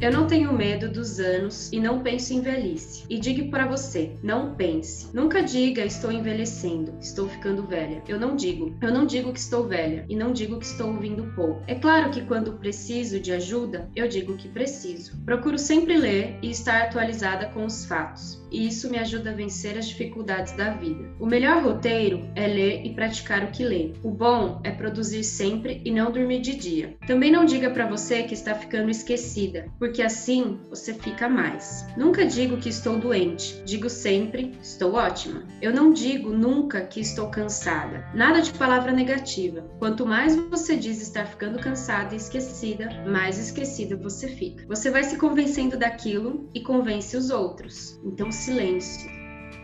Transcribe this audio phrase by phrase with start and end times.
[0.00, 3.04] Eu não tenho medo dos anos e não penso em velhice.
[3.10, 5.14] E digo para você, não pense.
[5.14, 8.02] Nunca diga estou envelhecendo, estou ficando velha.
[8.08, 8.74] Eu não digo.
[8.80, 11.62] Eu não digo que estou velha e não digo que estou ouvindo pouco.
[11.66, 15.22] É claro que quando preciso de ajuda, eu digo que preciso.
[15.22, 19.78] Procuro sempre ler e estar atualizada com os fatos e isso me ajuda a vencer
[19.78, 21.08] as dificuldades da vida.
[21.18, 23.92] O melhor roteiro é ler e praticar o que lê.
[24.02, 26.96] O bom é produzir sempre e não dormir de dia.
[27.06, 31.86] Também não diga para você que está ficando esquecida, porque assim você fica mais.
[31.96, 35.46] Nunca digo que estou doente, digo sempre estou ótima.
[35.60, 38.06] Eu não digo nunca que estou cansada.
[38.14, 39.64] Nada de palavra negativa.
[39.78, 44.64] Quanto mais você diz estar ficando cansada e esquecida, mais esquecida você fica.
[44.66, 47.98] Você vai se convencendo daquilo e convence os outros.
[48.04, 49.19] Então silêncio.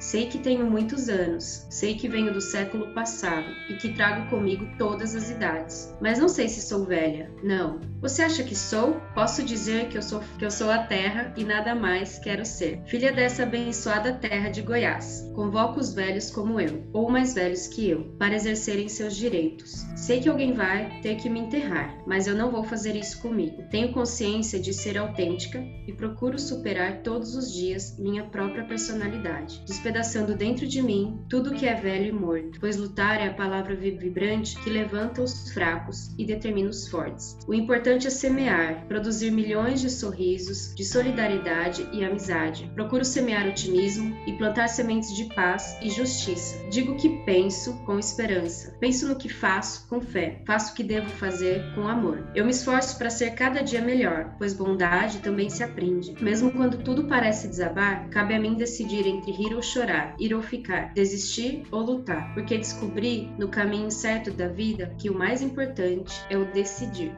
[0.06, 4.64] Sei que tenho muitos anos, sei que venho do século passado e que trago comigo
[4.78, 7.28] todas as idades, mas não sei se sou velha.
[7.42, 7.80] Não.
[8.00, 9.00] Você acha que sou?
[9.16, 12.82] Posso dizer que eu sou que eu sou a terra e nada mais quero ser.
[12.86, 15.28] Filha dessa abençoada terra de Goiás.
[15.34, 19.84] Convoco os velhos como eu, ou mais velhos que eu, para exercerem seus direitos.
[19.96, 23.64] Sei que alguém vai ter que me enterrar, mas eu não vou fazer isso comigo.
[23.72, 29.64] Tenho consciência de ser autêntica e procuro superar todos os dias minha própria personalidade
[29.96, 33.74] despedaçando dentro de mim tudo que é velho e morto, pois lutar é a palavra
[33.74, 37.38] vibrante que levanta os fracos e determina os fortes.
[37.46, 42.70] O importante é semear, produzir milhões de sorrisos, de solidariedade e amizade.
[42.74, 46.56] Procuro semear otimismo e plantar sementes de paz e justiça.
[46.70, 48.74] Digo o que penso com esperança.
[48.78, 50.42] Penso no que faço com fé.
[50.46, 52.26] Faço o que devo fazer com amor.
[52.34, 56.14] Eu me esforço para ser cada dia melhor, pois bondade também se aprende.
[56.20, 60.34] Mesmo quando tudo parece desabar, cabe a mim decidir entre rir ou chorar chorar, ir
[60.34, 65.40] ou ficar, desistir ou lutar, porque descobri no caminho certo da vida que o mais
[65.40, 67.14] importante é o decidir.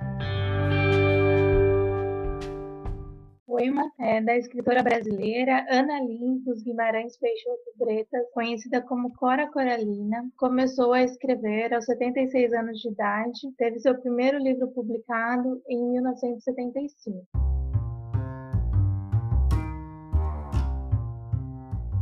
[3.47, 10.29] poema é da escritora brasileira Ana Lintos Guimarães Peixoto Bretas, conhecida como Cora Coralina.
[10.37, 17.58] Começou a escrever aos 76 anos de idade, teve seu primeiro livro publicado em 1975.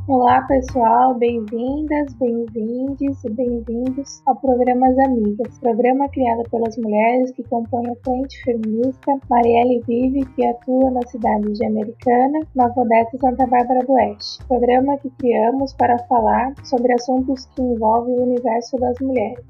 [0.08, 7.42] Olá, pessoal, bem-vindas, bem-vindes e bem-vindos ao programa As Amigas, programa criado pelas mulheres que
[7.42, 13.18] compõem a Frente Feminista Marielle Vive, que atua na cidade de Americana, Nova Odessa e
[13.18, 14.46] Santa Bárbara do Oeste.
[14.46, 19.44] Programa que criamos para falar sobre assuntos que envolvem o universo das mulheres.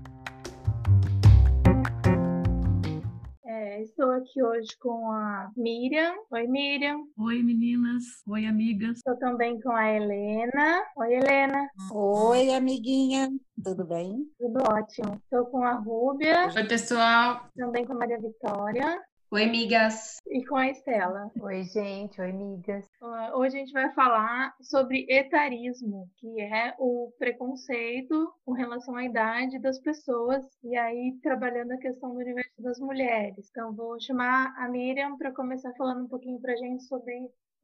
[3.83, 6.15] Estou aqui hoje com a Miriam.
[6.31, 7.05] Oi, Miriam.
[7.19, 8.05] Oi, meninas.
[8.27, 8.99] Oi, amigas.
[8.99, 10.85] Estou também com a Helena.
[10.97, 11.69] Oi, Helena.
[11.93, 13.31] Oi, amiguinha.
[13.63, 14.27] Tudo bem?
[14.39, 15.21] Tudo ótimo.
[15.25, 16.47] Estou com a Rúbia.
[16.55, 17.49] Oi, pessoal.
[17.57, 19.03] Também com a Maria Vitória.
[19.31, 20.17] Oi, amigas.
[20.29, 21.31] E com a Estela.
[21.41, 22.21] Oi, gente.
[22.21, 22.86] Oi, amigas.
[23.35, 29.59] Hoje a gente vai falar sobre etarismo, que é o preconceito com relação à idade
[29.59, 33.49] das pessoas, e aí trabalhando a questão do universo das mulheres.
[33.51, 37.13] Então, vou chamar a Miriam para começar falando um pouquinho para a gente sobre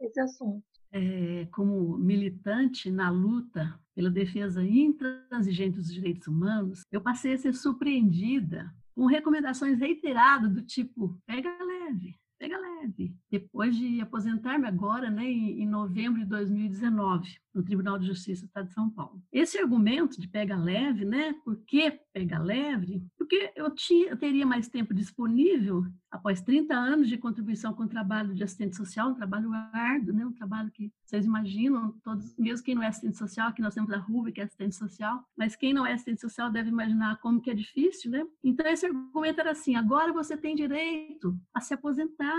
[0.01, 0.63] esse assunto.
[0.93, 7.55] É, como militante na luta pela defesa intransigente dos direitos humanos, eu passei a ser
[7.55, 13.15] surpreendida com recomendações reiteradas do tipo, pega leve, pega leve.
[13.31, 18.67] Depois de aposentar-me agora, né, em, novembro de 2019, no Tribunal de Justiça do Estado
[18.67, 19.23] de São Paulo.
[19.31, 23.07] Esse argumento de pega leve, né, por que pega leve?
[23.17, 27.89] Porque eu, tinha, eu teria mais tempo disponível após 30 anos de contribuição com o
[27.89, 32.65] trabalho de assistente social, um trabalho árduo, né, um trabalho que vocês imaginam, todos, mesmo
[32.65, 35.55] quem não é assistente social, aqui nós temos a Ruby, que é assistente social, mas
[35.55, 38.27] quem não é assistente social deve imaginar como que é difícil, né?
[38.43, 42.32] Então esse argumento era assim, agora você tem direito a se aposentar,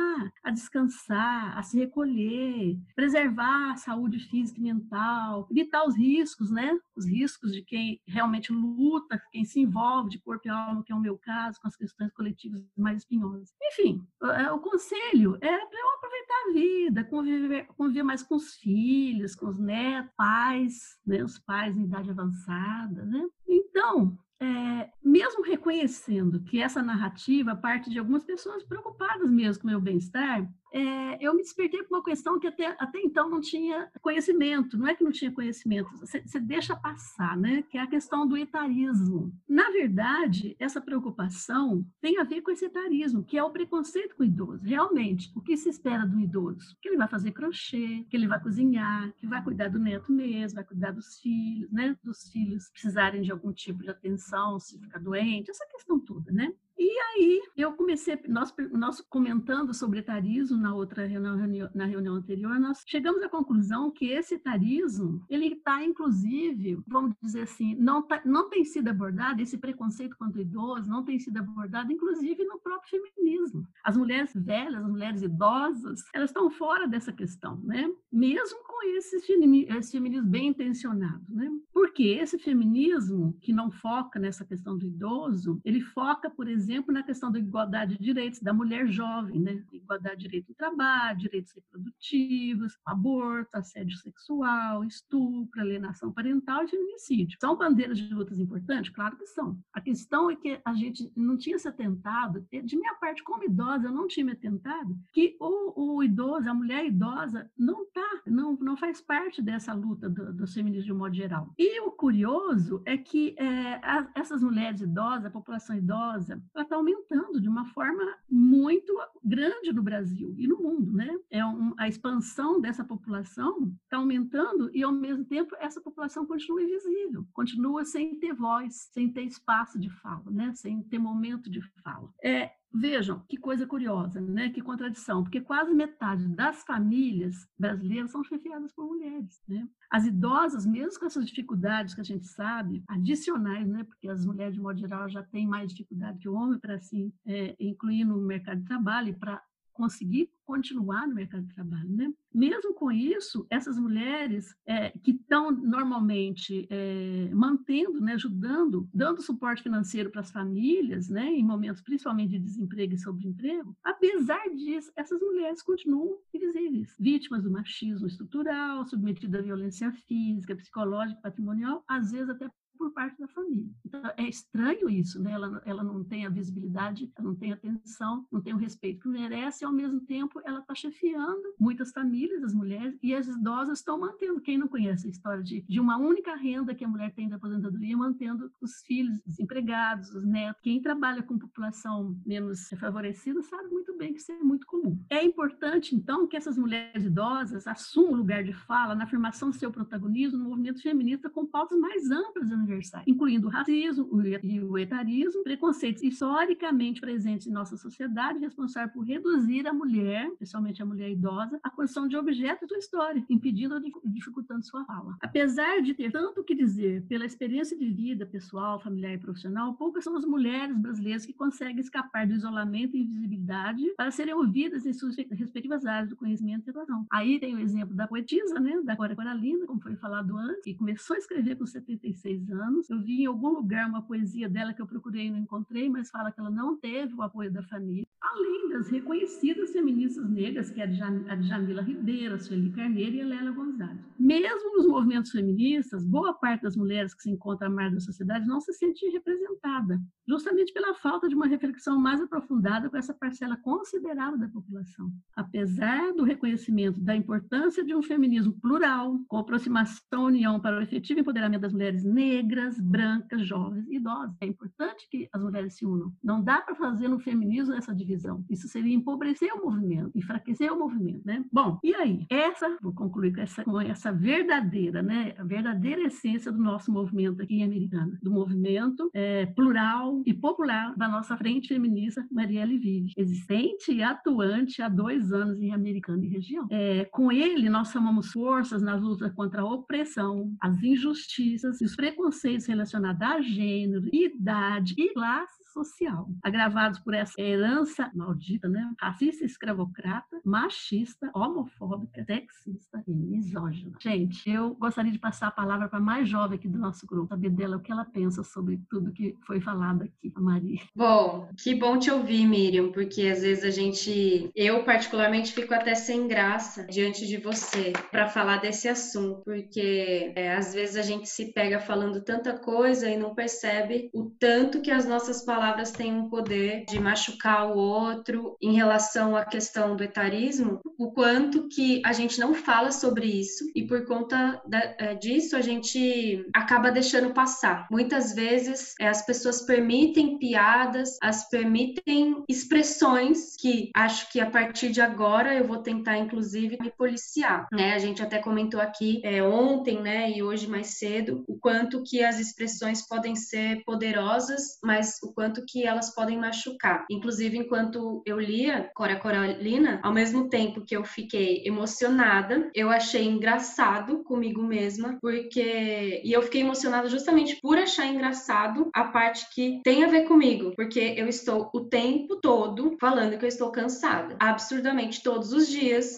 [0.44, 6.78] a descansar, a se recolher, preservar a saúde física e mental, evitar os riscos, né?
[6.96, 10.96] Os riscos de quem realmente luta, quem se envolve de corpo e alma, que é
[10.96, 13.54] o meu caso, com as questões coletivas mais espinhosas.
[13.62, 18.56] Enfim, o, é, conselho é para eu aproveitar a vida, conviver, conviver mais com os
[18.56, 21.24] filhos, com os netos, pais, né?
[21.24, 23.28] Os pais em idade avançada, né?
[23.48, 29.72] Então, é, mesmo reconhecendo que essa narrativa parte de algumas pessoas preocupadas mesmo com o
[29.72, 33.90] meu bem-estar, é, eu me despertei para uma questão que até, até então não tinha
[34.02, 34.76] conhecimento.
[34.76, 37.62] Não é que não tinha conhecimento, você, você deixa passar, né?
[37.70, 39.32] Que é a questão do etarismo.
[39.48, 44.24] Na verdade, essa preocupação tem a ver com esse etarismo, que é o preconceito com
[44.24, 44.64] o idoso.
[44.64, 46.76] Realmente, o que se espera do idoso?
[46.82, 50.56] Que ele vai fazer crochê, que ele vai cozinhar, que vai cuidar do neto mesmo,
[50.56, 51.96] vai cuidar dos filhos, né?
[52.04, 56.52] Dos filhos precisarem de algum tipo de atenção, se ficar doente, essa questão toda, né?
[56.84, 61.38] E aí eu comecei, nós, nós comentando sobre etarismo na outra reunião,
[61.74, 67.44] na reunião anterior, nós chegamos à conclusão que esse etarismo, ele está, inclusive, vamos dizer
[67.44, 71.38] assim, não, tá, não tem sido abordado, esse preconceito contra o idoso não tem sido
[71.38, 73.66] abordado, inclusive, no próprio feminismo.
[73.82, 77.90] As mulheres velhas, as mulheres idosas, elas estão fora dessa questão, né?
[78.12, 81.50] Mesmo com esse, esse feminismo bem intencionado, né?
[81.72, 87.04] Porque esse feminismo que não foca nessa questão do idoso, ele foca, por exemplo, na
[87.04, 89.64] questão da igualdade de direitos da mulher jovem, né?
[89.72, 97.38] Igualdade de direito ao trabalho, direitos reprodutivos, aborto, assédio sexual, estupro, alienação parental e feminicídio.
[97.40, 98.92] São bandeiras de lutas importantes?
[98.94, 99.60] Claro que são.
[99.74, 103.88] A questão é que a gente não tinha se atentado, de minha parte como idosa,
[103.88, 108.56] eu não tinha me atentado, que o, o idoso, a mulher idosa, não tá, não,
[108.56, 111.54] não faz parte dessa luta do, do feminismo de um modo geral.
[111.58, 117.40] E o curioso é que é, a, essas mulheres idosas, a população idosa, está aumentando
[117.40, 118.94] de uma forma muito
[119.24, 121.18] grande no Brasil e no mundo, né?
[121.30, 126.62] É um, a expansão dessa população está aumentando e, ao mesmo tempo, essa população continua
[126.62, 130.54] invisível, continua sem ter voz, sem ter espaço de fala, né?
[130.56, 132.10] Sem ter momento de fala.
[132.24, 134.50] É, Vejam que coisa curiosa, né?
[134.50, 139.68] Que contradição, porque quase metade das famílias brasileiras são chefiadas por mulheres, né?
[139.92, 143.84] As idosas, mesmo com essas dificuldades que a gente sabe, adicionais, né?
[143.84, 147.14] Porque as mulheres de modo geral já têm mais dificuldade que o homem para assim
[147.28, 149.40] é, incluir no mercado de trabalho e para
[149.74, 152.14] conseguir continuar no mercado de trabalho, né?
[152.34, 159.64] Mesmo com isso, essas mulheres é, que estão normalmente é, mantendo, né, ajudando, dando suporte
[159.64, 165.22] financeiro para as famílias, né, em momentos principalmente de desemprego e sobreemprego, apesar disso, essas
[165.22, 172.30] mulheres continuam invisíveis, vítimas do machismo estrutural, submetidas à violência física, psicológica, patrimonial, às vezes
[172.30, 173.70] até por parte da família.
[173.86, 175.32] Então, é estranho isso, né?
[175.32, 179.08] Ela, ela não tem a visibilidade, ela não tem atenção, não tem o respeito que
[179.08, 183.80] merece, e ao mesmo tempo ela está chefiando muitas famílias, as mulheres, e as idosas
[183.80, 184.42] estão mantendo.
[184.42, 187.36] Quem não conhece a história de, de uma única renda que a mulher tem da
[187.36, 190.62] aposentadoria, mantendo os filhos desempregados, os netos.
[190.62, 195.00] Quem trabalha com população menos favorecida sabe muito bem que isso é muito comum.
[195.10, 199.56] É importante, então, que essas mulheres idosas assumam o lugar de fala na afirmação do
[199.56, 204.10] seu protagonismo no movimento feminista com pautas mais amplas e universais, incluindo o racismo
[204.44, 210.82] e o etarismo, preconceitos historicamente presentes em nossa sociedade, responsáveis por reduzir a mulher, especialmente
[210.82, 215.16] a mulher idosa, à condição de objeto da história, impedindo ou dificultando sua fala.
[215.22, 220.04] Apesar de ter tanto que dizer pela experiência de vida pessoal, familiar e profissional, poucas
[220.04, 224.94] são as mulheres brasileiras que conseguem escapar do isolamento e invisibilidade para serem ouvidas em
[224.94, 227.06] suas respectivas áreas do conhecimento e educação.
[227.12, 230.76] Aí tem o exemplo da poetisa, né, da Cora Coralina, como foi falado antes, que
[230.76, 232.90] começou a escrever com 76 anos.
[232.90, 236.10] Eu vi em algum lugar uma poesia dela que eu procurei e não encontrei, mas
[236.10, 238.08] fala que ela não teve o apoio da família.
[238.24, 243.26] Além das reconhecidas feministas negras, que é a Jamila Ribeiro, a Sueli Carneiro e a
[243.26, 244.00] Lela Gonzalez.
[244.18, 248.48] Mesmo nos movimentos feministas, boa parte das mulheres que se encontram à margem da sociedade
[248.48, 253.58] não se sente representada, justamente pela falta de uma reflexão mais aprofundada com essa parcela
[253.58, 255.12] considerável da população.
[255.36, 261.20] Apesar do reconhecimento da importância de um feminismo plural, com aproximação união para o efetivo
[261.20, 266.14] empoderamento das mulheres negras, brancas, jovens e idosas, é importante que as mulheres se unam.
[266.24, 268.13] Não dá para fazer no feminismo essa divisão.
[268.50, 271.44] Isso seria empobrecer o movimento, enfraquecer o movimento, né?
[271.52, 272.26] Bom, e aí?
[272.30, 275.34] Essa, vou concluir com essa, com essa verdadeira, né?
[275.38, 280.96] A verdadeira essência do nosso movimento aqui em Americana, do movimento é, plural e popular
[280.96, 286.30] da nossa frente feminista Marielle Vive, existente e atuante há dois anos em Americana e
[286.30, 286.68] região.
[286.70, 291.96] É, com ele, nós somamos forças nas lutas contra a opressão, as injustiças e os
[291.96, 298.94] preconceitos relacionados a gênero, idade e classe social, agravados por essa herança maldita, né?
[299.00, 303.98] Racista, escravocrata, machista, homofóbica, sexista e misógina.
[304.00, 307.30] Gente, eu gostaria de passar a palavra para a mais jovem aqui do nosso grupo,
[307.30, 310.80] saber dela o que ela pensa sobre tudo que foi falado aqui, a Maria.
[310.96, 315.96] Bom, que bom te ouvir, Miriam, porque às vezes a gente, eu particularmente fico até
[315.96, 321.28] sem graça diante de você para falar desse assunto, porque é, às vezes a gente
[321.28, 325.92] se pega falando tanta coisa e não percebe o tanto que as nossas palavras palavras
[325.92, 331.70] têm um poder de machucar o outro em relação à questão do etarismo, o quanto
[331.70, 336.46] que a gente não fala sobre isso e por conta da, é, disso a gente
[336.54, 337.88] acaba deixando passar.
[337.90, 344.92] Muitas vezes é, as pessoas permitem piadas, as permitem expressões que acho que a partir
[344.92, 347.94] de agora eu vou tentar inclusive me policiar, né?
[347.94, 352.22] A gente até comentou aqui é, ontem, né, e hoje mais cedo, o quanto que
[352.22, 357.06] as expressões podem ser poderosas, mas o quanto quanto que elas podem machucar.
[357.10, 363.24] Inclusive, enquanto eu lia Cora Coralina, ao mesmo tempo que eu fiquei emocionada, eu achei
[363.24, 366.22] engraçado comigo mesma, porque.
[366.24, 370.74] E eu fiquei emocionada justamente por achar engraçado a parte que tem a ver comigo,
[370.76, 376.18] porque eu estou o tempo todo falando que eu estou cansada, absurdamente todos os dias,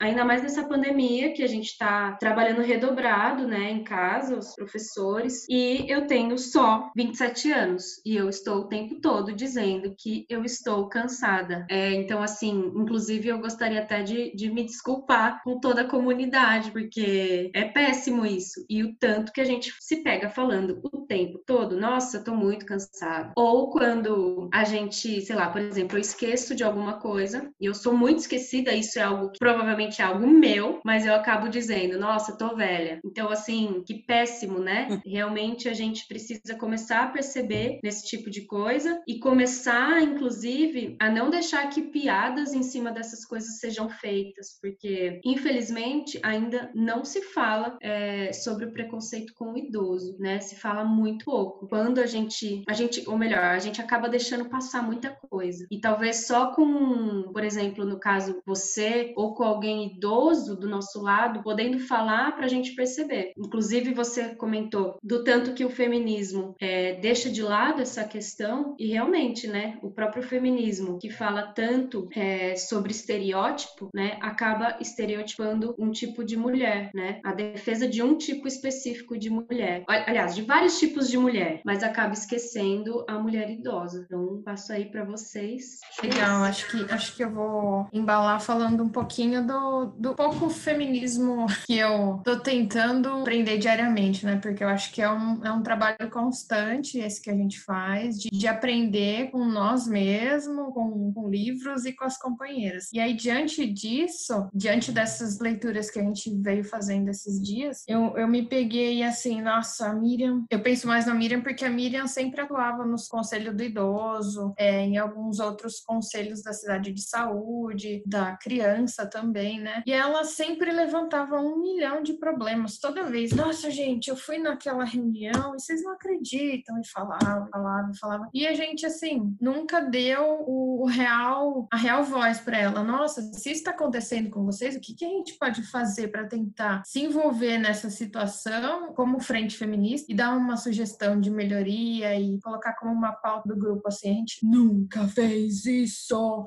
[0.00, 5.46] ainda mais nessa pandemia que a gente está trabalhando redobrado, né, em casa, os professores,
[5.48, 10.88] e eu tenho só 27 anos e eu estou tempo todo dizendo que eu estou
[10.88, 11.66] cansada.
[11.68, 16.70] É, então, assim, inclusive eu gostaria até de, de me desculpar com toda a comunidade,
[16.70, 18.64] porque é péssimo isso.
[18.70, 22.64] E o tanto que a gente se pega falando o tempo todo, nossa, tô muito
[22.64, 23.32] cansada.
[23.36, 27.74] Ou quando a gente, sei lá, por exemplo, eu esqueço de alguma coisa e eu
[27.74, 31.98] sou muito esquecida, isso é algo que provavelmente é algo meu, mas eu acabo dizendo,
[31.98, 33.00] nossa, tô velha.
[33.04, 34.88] Então, assim, que péssimo, né?
[34.90, 35.00] Hum.
[35.04, 38.61] Realmente a gente precisa começar a perceber nesse tipo de coisa
[39.06, 45.20] e começar, inclusive, a não deixar que piadas em cima dessas coisas sejam feitas, porque
[45.24, 50.40] infelizmente ainda não se fala é, sobre o preconceito com o idoso, né?
[50.40, 51.66] Se fala muito pouco.
[51.68, 55.66] Quando a gente, a gente, ou melhor, a gente acaba deixando passar muita coisa.
[55.70, 61.00] E talvez só com, por exemplo, no caso você ou com alguém idoso do nosso
[61.00, 63.32] lado, podendo falar para a gente perceber.
[63.36, 68.88] Inclusive você comentou do tanto que o feminismo é, deixa de lado essa questão e
[68.88, 75.90] realmente, né, o próprio feminismo que fala tanto é, sobre estereótipo, né, acaba estereotipando um
[75.90, 80.78] tipo de mulher, né, a defesa de um tipo específico de mulher, aliás, de vários
[80.78, 84.04] tipos de mulher, mas acaba esquecendo a mulher idosa.
[84.06, 85.80] Então, passo aí para vocês.
[86.02, 91.46] Legal, acho que acho que eu vou embalar falando um pouquinho do, do pouco feminismo
[91.66, 94.38] que eu tô tentando aprender diariamente, né?
[94.40, 98.18] Porque eu acho que é um, é um trabalho constante esse que a gente faz,
[98.18, 102.88] de, de aprender com nós mesmos, com, com livros e com as companheiras.
[102.92, 108.16] E aí, diante disso, diante dessas leituras que a gente veio fazendo esses dias, eu,
[108.16, 112.08] eu me peguei assim, nossa, a Miriam, eu penso mais na Miriam porque a Miriam
[112.08, 118.02] sempre atuava nos conselhos do idoso, é, em alguns outros conselhos da cidade de saúde,
[118.04, 119.84] da criança também, né?
[119.86, 123.30] E ela sempre levantava um milhão de problemas toda vez.
[123.30, 126.80] Nossa, gente, eu fui naquela reunião e vocês não acreditam.
[126.80, 128.21] E falava, falava, falava.
[128.32, 132.82] E a gente, assim, nunca deu o, real, a real voz para ela.
[132.82, 136.26] Nossa, se isso está acontecendo com vocês, o que, que a gente pode fazer para
[136.26, 142.40] tentar se envolver nessa situação como frente feminista e dar uma sugestão de melhoria e
[142.40, 146.46] colocar como uma pauta do grupo assim, a gente nunca fez isso.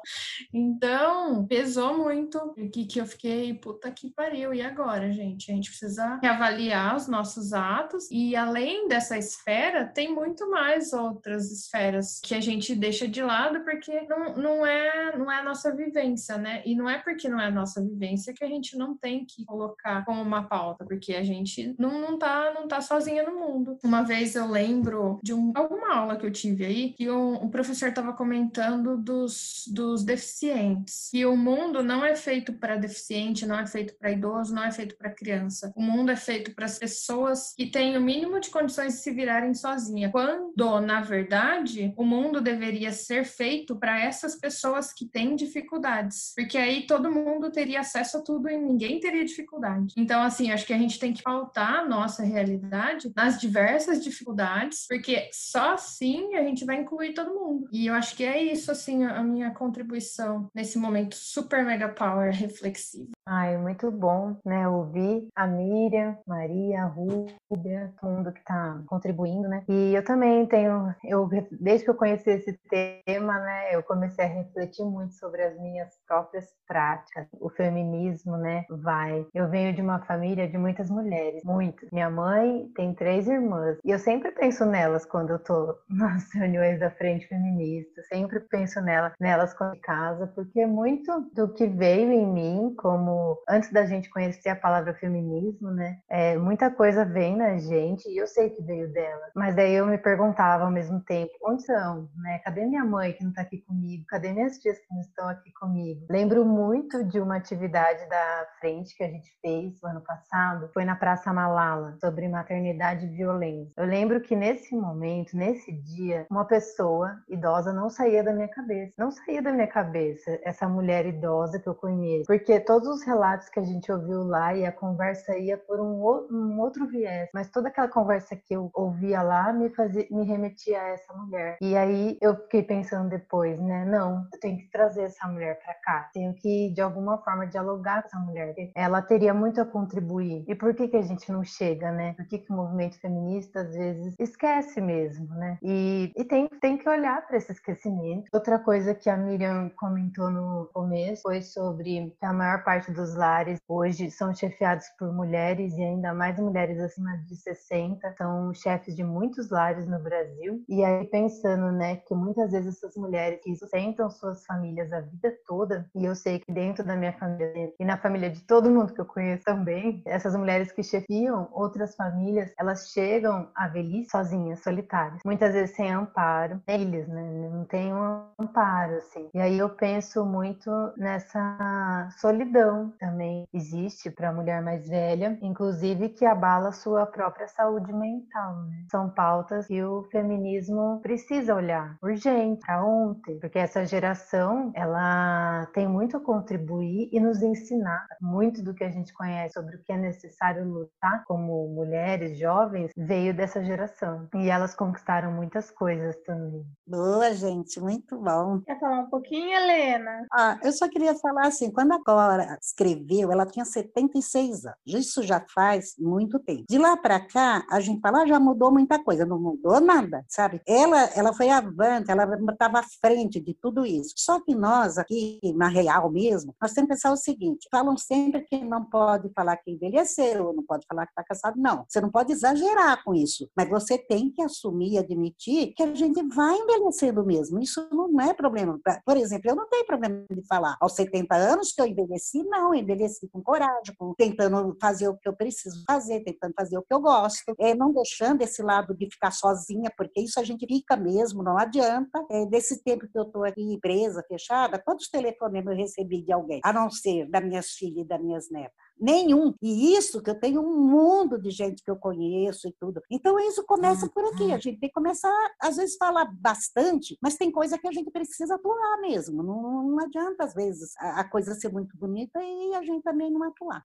[0.53, 2.53] Então, pesou muito.
[2.71, 4.53] Que que eu fiquei, puta que pariu.
[4.53, 5.51] E agora, gente?
[5.51, 11.51] A gente precisa reavaliar os nossos atos e além dessa esfera, tem muito mais outras
[11.65, 15.75] esferas que a gente deixa de lado porque não, não é não é a nossa
[15.75, 16.61] vivência, né?
[16.65, 19.45] E não é porque não é a nossa vivência que a gente não tem que
[19.45, 23.77] colocar como uma pauta, porque a gente não, não tá não tá sozinha no mundo.
[23.83, 27.49] Uma vez eu lembro de um, alguma aula que eu tive aí que um, um
[27.49, 33.59] professor estava comentando dos, dos deficientes, que o mundo não é feito para deficiente, não
[33.59, 35.71] é feito para idoso, não é feito para criança.
[35.75, 39.11] O mundo é feito para as pessoas que têm o mínimo de condições de se
[39.11, 40.11] virarem sozinha.
[40.11, 41.54] Quando, na verdade,
[41.95, 47.51] o mundo deveria ser feito para essas pessoas que têm dificuldades, porque aí todo mundo
[47.51, 49.93] teria acesso a tudo e ninguém teria dificuldade.
[49.97, 54.85] Então, assim, acho que a gente tem que pautar a nossa realidade nas diversas dificuldades,
[54.87, 57.67] porque só assim a gente vai incluir todo mundo.
[57.71, 62.33] E eu acho que é isso, assim, a minha contribuição nesse momento super mega power
[62.33, 63.14] reflexivo.
[63.27, 69.47] Ai, muito bom, né, ouvir a Miriam, Maria, a Rúbia, todo mundo que está contribuindo,
[69.47, 69.63] né?
[69.67, 71.27] E eu também tenho, eu
[71.59, 75.89] desde que eu conheci esse tema, né, eu comecei a refletir muito sobre as minhas
[76.07, 77.25] próprias práticas.
[77.39, 79.25] O feminismo, né, vai.
[79.33, 81.89] Eu venho de uma família de muitas mulheres, muitas.
[81.91, 86.79] Minha mãe tem três irmãs e eu sempre penso nelas quando eu tô nas reuniões
[86.79, 92.27] da frente feminista, sempre penso nela, nelas quando casa, porque muito do que veio em
[92.27, 93.14] mim como
[93.47, 95.99] antes da gente conhecer a palavra feminismo, né?
[96.09, 99.29] É, muita coisa vem na gente e eu sei que veio dela.
[99.35, 102.39] Mas daí eu me perguntava ao mesmo tempo, onde são, né?
[102.39, 104.05] Cadê minha mãe que não está aqui comigo?
[104.07, 106.05] Cadê minhas tias que não estão aqui comigo?
[106.09, 110.85] Lembro muito de uma atividade da frente que a gente fez no ano passado, foi
[110.85, 113.73] na Praça Malala, sobre maternidade e violência.
[113.77, 118.93] Eu lembro que nesse momento, nesse dia, uma pessoa idosa não saía da minha cabeça.
[118.97, 123.49] Não saía da minha cabeça essa mulher idosa que eu conheço, porque todos os relatos
[123.49, 127.49] que a gente ouviu lá e a conversa ia por um, um outro viés, mas
[127.49, 131.57] toda aquela conversa que eu ouvia lá me fazia, me remetia a essa mulher.
[131.61, 133.85] E aí eu fiquei pensando depois, né?
[133.85, 138.01] Não, eu tenho que trazer essa mulher para cá, tenho que de alguma forma dialogar
[138.01, 138.53] com essa mulher.
[138.75, 140.43] Ela teria muito a contribuir.
[140.47, 142.13] E por que que a gente não chega, né?
[142.13, 145.57] Por que que o movimento feminista às vezes esquece mesmo, né?
[145.61, 148.29] E, e tem, tem que olhar para esse esquecimento.
[148.33, 153.15] Outra coisa que a Miriam comentou no começo foi sobre que a maior parte dos
[153.15, 158.95] lares hoje são chefiados por mulheres e ainda mais mulheres acima de 60 são chefes
[158.95, 160.63] de muitos lares no Brasil.
[160.67, 165.33] E aí pensando, né, que muitas vezes essas mulheres que sustentam suas famílias a vida
[165.45, 168.93] toda, e eu sei que dentro da minha família e na família de todo mundo
[168.93, 174.63] que eu conheço também, essas mulheres que chefiam outras famílias, elas chegam à velhice sozinhas,
[174.63, 179.29] solitárias, muitas vezes sem amparo, eles, né, não tem um amparo assim.
[179.33, 186.09] E aí eu penso muito nessa solidão também existe para a mulher mais velha, inclusive
[186.09, 188.63] que abala sua própria saúde mental.
[188.63, 188.85] Né?
[188.89, 195.87] São pautas que o feminismo precisa olhar urgente para ontem, porque essa geração ela tem
[195.87, 199.91] muito a contribuir e nos ensinar muito do que a gente conhece sobre o que
[199.91, 206.65] é necessário lutar como mulheres jovens veio dessa geração e elas conquistaram muitas coisas também.
[206.87, 208.61] Boa, gente, muito bom.
[208.61, 210.25] Quer falar um pouquinho, Helena?
[210.31, 214.77] Ah, eu só queria falar assim, quando a Cora escreveu, ela tinha 76 anos.
[214.85, 216.65] Isso já faz muito tempo.
[216.69, 220.25] De lá para cá, a gente fala, ah, já mudou muita coisa, não mudou nada,
[220.27, 220.61] sabe?
[220.67, 224.13] Ela, ela foi avante, ela estava à frente de tudo isso.
[224.17, 228.41] Só que nós aqui, na Real mesmo, nós temos que pensar o seguinte, falam sempre
[228.41, 231.55] que não pode falar que envelheceu, não pode falar que está cansado.
[231.57, 235.93] Não, você não pode exagerar com isso, mas você tem que assumir admitir que a
[235.93, 237.59] gente vai envelhecendo mesmo.
[237.59, 238.79] Isso não é problema.
[239.05, 242.73] Por exemplo, eu não tenho problema de falar aos 70 anos que eu envelheci, não,
[242.73, 246.93] envelheci com coragem, com, tentando fazer o que eu preciso fazer, tentando fazer o que
[246.93, 250.95] eu gosto, é, não deixando esse lado de ficar sozinha, porque isso a gente fica
[250.95, 252.25] mesmo, não adianta.
[252.31, 256.61] É, desse tempo que eu estou aqui presa, fechada, quantos telefonemas eu recebi de alguém,
[256.63, 258.84] a não ser das minhas filhas e das minhas netas?
[258.99, 259.53] Nenhum.
[259.61, 263.01] E isso que eu tenho um mundo de gente que eu conheço e tudo.
[263.09, 264.53] Então, isso começa por aqui.
[264.53, 268.09] A gente tem que começar, às vezes, falar bastante, mas tem coisa que a gente
[268.11, 269.43] precisa atuar mesmo.
[269.43, 273.31] Não, não adianta, às vezes, a, a coisa ser muito bonita e a gente também
[273.31, 273.83] não atuar.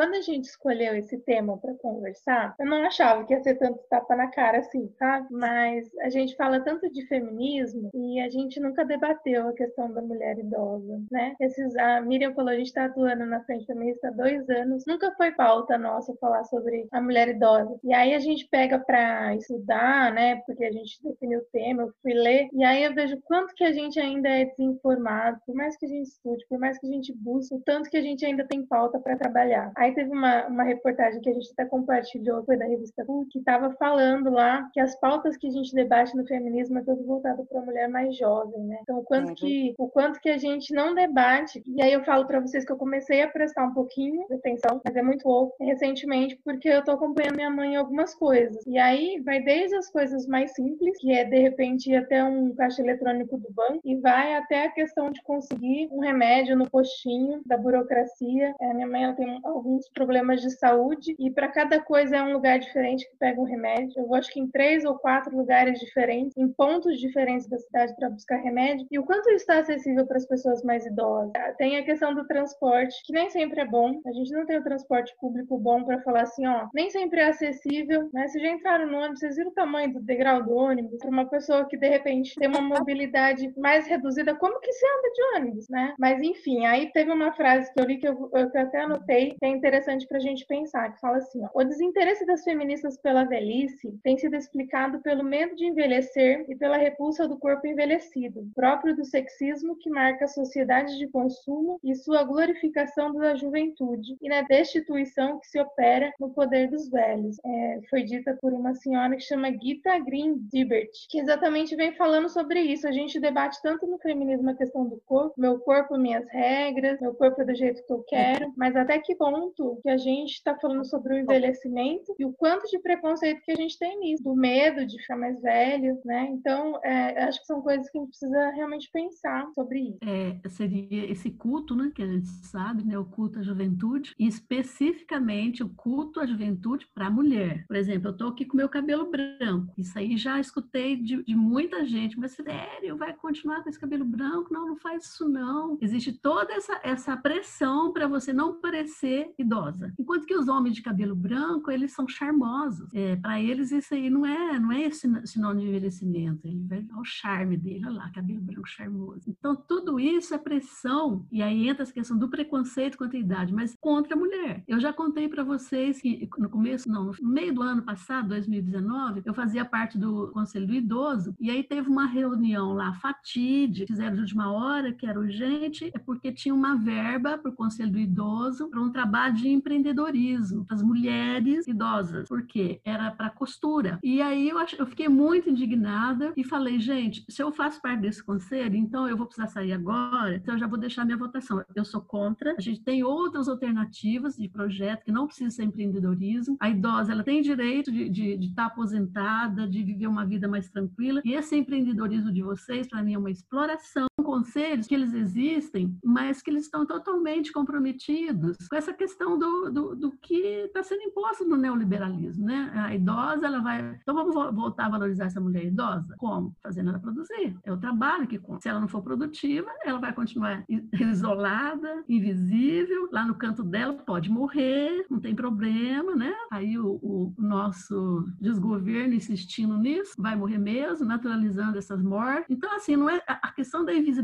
[0.00, 3.84] Quando a gente escolheu esse tema para conversar, eu não achava que ia ser tanto
[3.90, 5.26] tapa na cara assim, sabe?
[5.30, 10.00] Mas a gente fala tanto de feminismo e a gente nunca debateu a questão da
[10.00, 11.36] mulher idosa, né?
[11.38, 15.12] Esses, a Miriam falou, a gente está atuando na frente feminista há dois anos, nunca
[15.18, 17.78] foi pauta nossa falar sobre a mulher idosa.
[17.84, 20.36] E aí a gente pega para estudar, né?
[20.46, 23.64] Porque a gente definiu o tema, eu fui ler, e aí eu vejo quanto que
[23.64, 26.90] a gente ainda é desinformado, por mais que a gente estude, por mais que a
[26.90, 29.70] gente busque, o tanto que a gente ainda tem pauta para trabalhar.
[29.76, 33.40] Aí Aí teve uma, uma reportagem que a gente até compartilhou, foi da revista que
[33.40, 37.44] estava falando lá que as pautas que a gente debate no feminismo é tudo voltado
[37.46, 38.78] para a mulher mais jovem, né?
[38.82, 42.24] Então, o quanto, que, o quanto que a gente não debate, e aí eu falo
[42.24, 45.56] para vocês que eu comecei a prestar um pouquinho de atenção, mas é muito pouco,
[45.60, 48.64] recentemente, porque eu estou acompanhando minha mãe em algumas coisas.
[48.66, 52.54] E aí vai desde as coisas mais simples, que é de repente ir até um
[52.54, 57.42] caixa eletrônico do banco, e vai até a questão de conseguir um remédio no postinho
[57.44, 58.54] da burocracia.
[58.60, 62.22] É, minha mãe ela tem alguns alguns problemas de saúde e para cada coisa é
[62.22, 63.94] um lugar diferente que pega um remédio.
[63.96, 68.10] Eu acho que em três ou quatro lugares diferentes, em pontos diferentes da cidade para
[68.10, 68.86] buscar remédio.
[68.90, 71.32] E o quanto está acessível para as pessoas mais idosas?
[71.56, 74.00] Tem a questão do transporte, que nem sempre é bom.
[74.06, 77.28] A gente não tem o transporte público bom para falar assim, ó, nem sempre é
[77.28, 78.28] acessível, né?
[78.28, 80.98] Vocês já entraram no ônibus, vocês viram o tamanho do degrau do ônibus?
[80.98, 85.12] Para uma pessoa que de repente tem uma mobilidade mais reduzida, como que se anda
[85.12, 85.94] de ônibus, né?
[85.98, 89.46] Mas enfim, aí teve uma frase que eu li que eu, eu até anotei, que
[89.46, 89.69] é interessante
[90.06, 94.16] para a gente pensar, que fala assim: ó, o desinteresse das feministas pela velhice tem
[94.18, 99.76] sido explicado pelo medo de envelhecer e pela repulsa do corpo envelhecido, próprio do sexismo
[99.76, 105.46] que marca a sociedade de consumo e sua glorificação da juventude, e na destituição que
[105.46, 107.36] se opera no poder dos velhos.
[107.44, 112.28] É, foi dita por uma senhora que chama Gita Green Dibert, que exatamente vem falando
[112.28, 112.86] sobre isso.
[112.86, 117.14] A gente debate tanto no feminismo a questão do corpo, meu corpo, minhas regras, meu
[117.14, 120.32] corpo é do jeito que eu quero, mas até que ponto quanto que a gente
[120.32, 124.24] está falando sobre o envelhecimento e o quanto de preconceito que a gente tem nisso,
[124.24, 126.28] do medo de ficar mais velho, né?
[126.30, 129.98] Então, é, acho que são coisas que a gente precisa realmente pensar sobre isso.
[130.02, 134.26] É, seria esse culto, né, que a gente sabe, né, o culto à juventude, e
[134.26, 137.64] especificamente o culto à juventude para a mulher.
[137.66, 139.72] Por exemplo, eu estou aqui com meu cabelo branco.
[139.76, 144.04] Isso aí já escutei de, de muita gente, mas sério, vai continuar com esse cabelo
[144.04, 144.52] branco?
[144.52, 145.76] Não, não faz isso não.
[145.80, 149.92] Existe toda essa, essa pressão para você não parecer idosa.
[149.98, 152.88] Enquanto que os homens de cabelo branco, eles são charmosos.
[152.94, 156.46] É, para eles isso aí não é, não é sinônimo de envelhecimento.
[156.46, 159.22] Ele vai ao charme dele, olha lá, cabelo branco charmoso.
[159.26, 163.52] Então tudo isso é pressão e aí entra essa questão do preconceito contra a idade,
[163.52, 164.64] mas contra a mulher.
[164.66, 169.22] Eu já contei para vocês que no começo, não, no meio do ano passado, 2019,
[169.24, 174.14] eu fazia parte do Conselho do Idoso e aí teve uma reunião lá fatídica, fizeram
[174.14, 177.98] de última hora, que era urgente, é porque tinha uma verba para o Conselho do
[177.98, 183.98] Idoso para um trabalho de empreendedorismo para as mulheres idosas, porque era para costura.
[184.02, 188.00] E aí eu, ach, eu fiquei muito indignada e falei, gente, se eu faço parte
[188.00, 191.62] desse conselho, então eu vou precisar sair agora, então eu já vou deixar minha votação.
[191.74, 196.56] Eu sou contra, a gente tem outras alternativas de projeto que não precisa ser empreendedorismo.
[196.60, 200.48] A idosa, ela tem direito de estar de, de tá aposentada, de viver uma vida
[200.48, 205.12] mais tranquila, e esse empreendedorismo de vocês, para mim, é uma exploração conselhos que eles
[205.12, 210.84] existem, mas que eles estão totalmente comprometidos com essa questão do, do, do que está
[210.84, 212.70] sendo imposto no neoliberalismo, né?
[212.76, 213.98] A idosa, ela vai...
[214.00, 216.14] Então, vamos voltar a valorizar essa mulher idosa?
[216.16, 216.54] Como?
[216.62, 217.58] Fazendo ela produzir.
[217.64, 218.60] É o trabalho que conta.
[218.62, 224.30] Se ela não for produtiva, ela vai continuar isolada, invisível, lá no canto dela, pode
[224.30, 226.32] morrer, não tem problema, né?
[226.52, 232.46] Aí o, o nosso desgoverno insistindo nisso, vai morrer mesmo, naturalizando essas mortes.
[232.48, 234.19] Então, assim, não é a questão da invisibilidade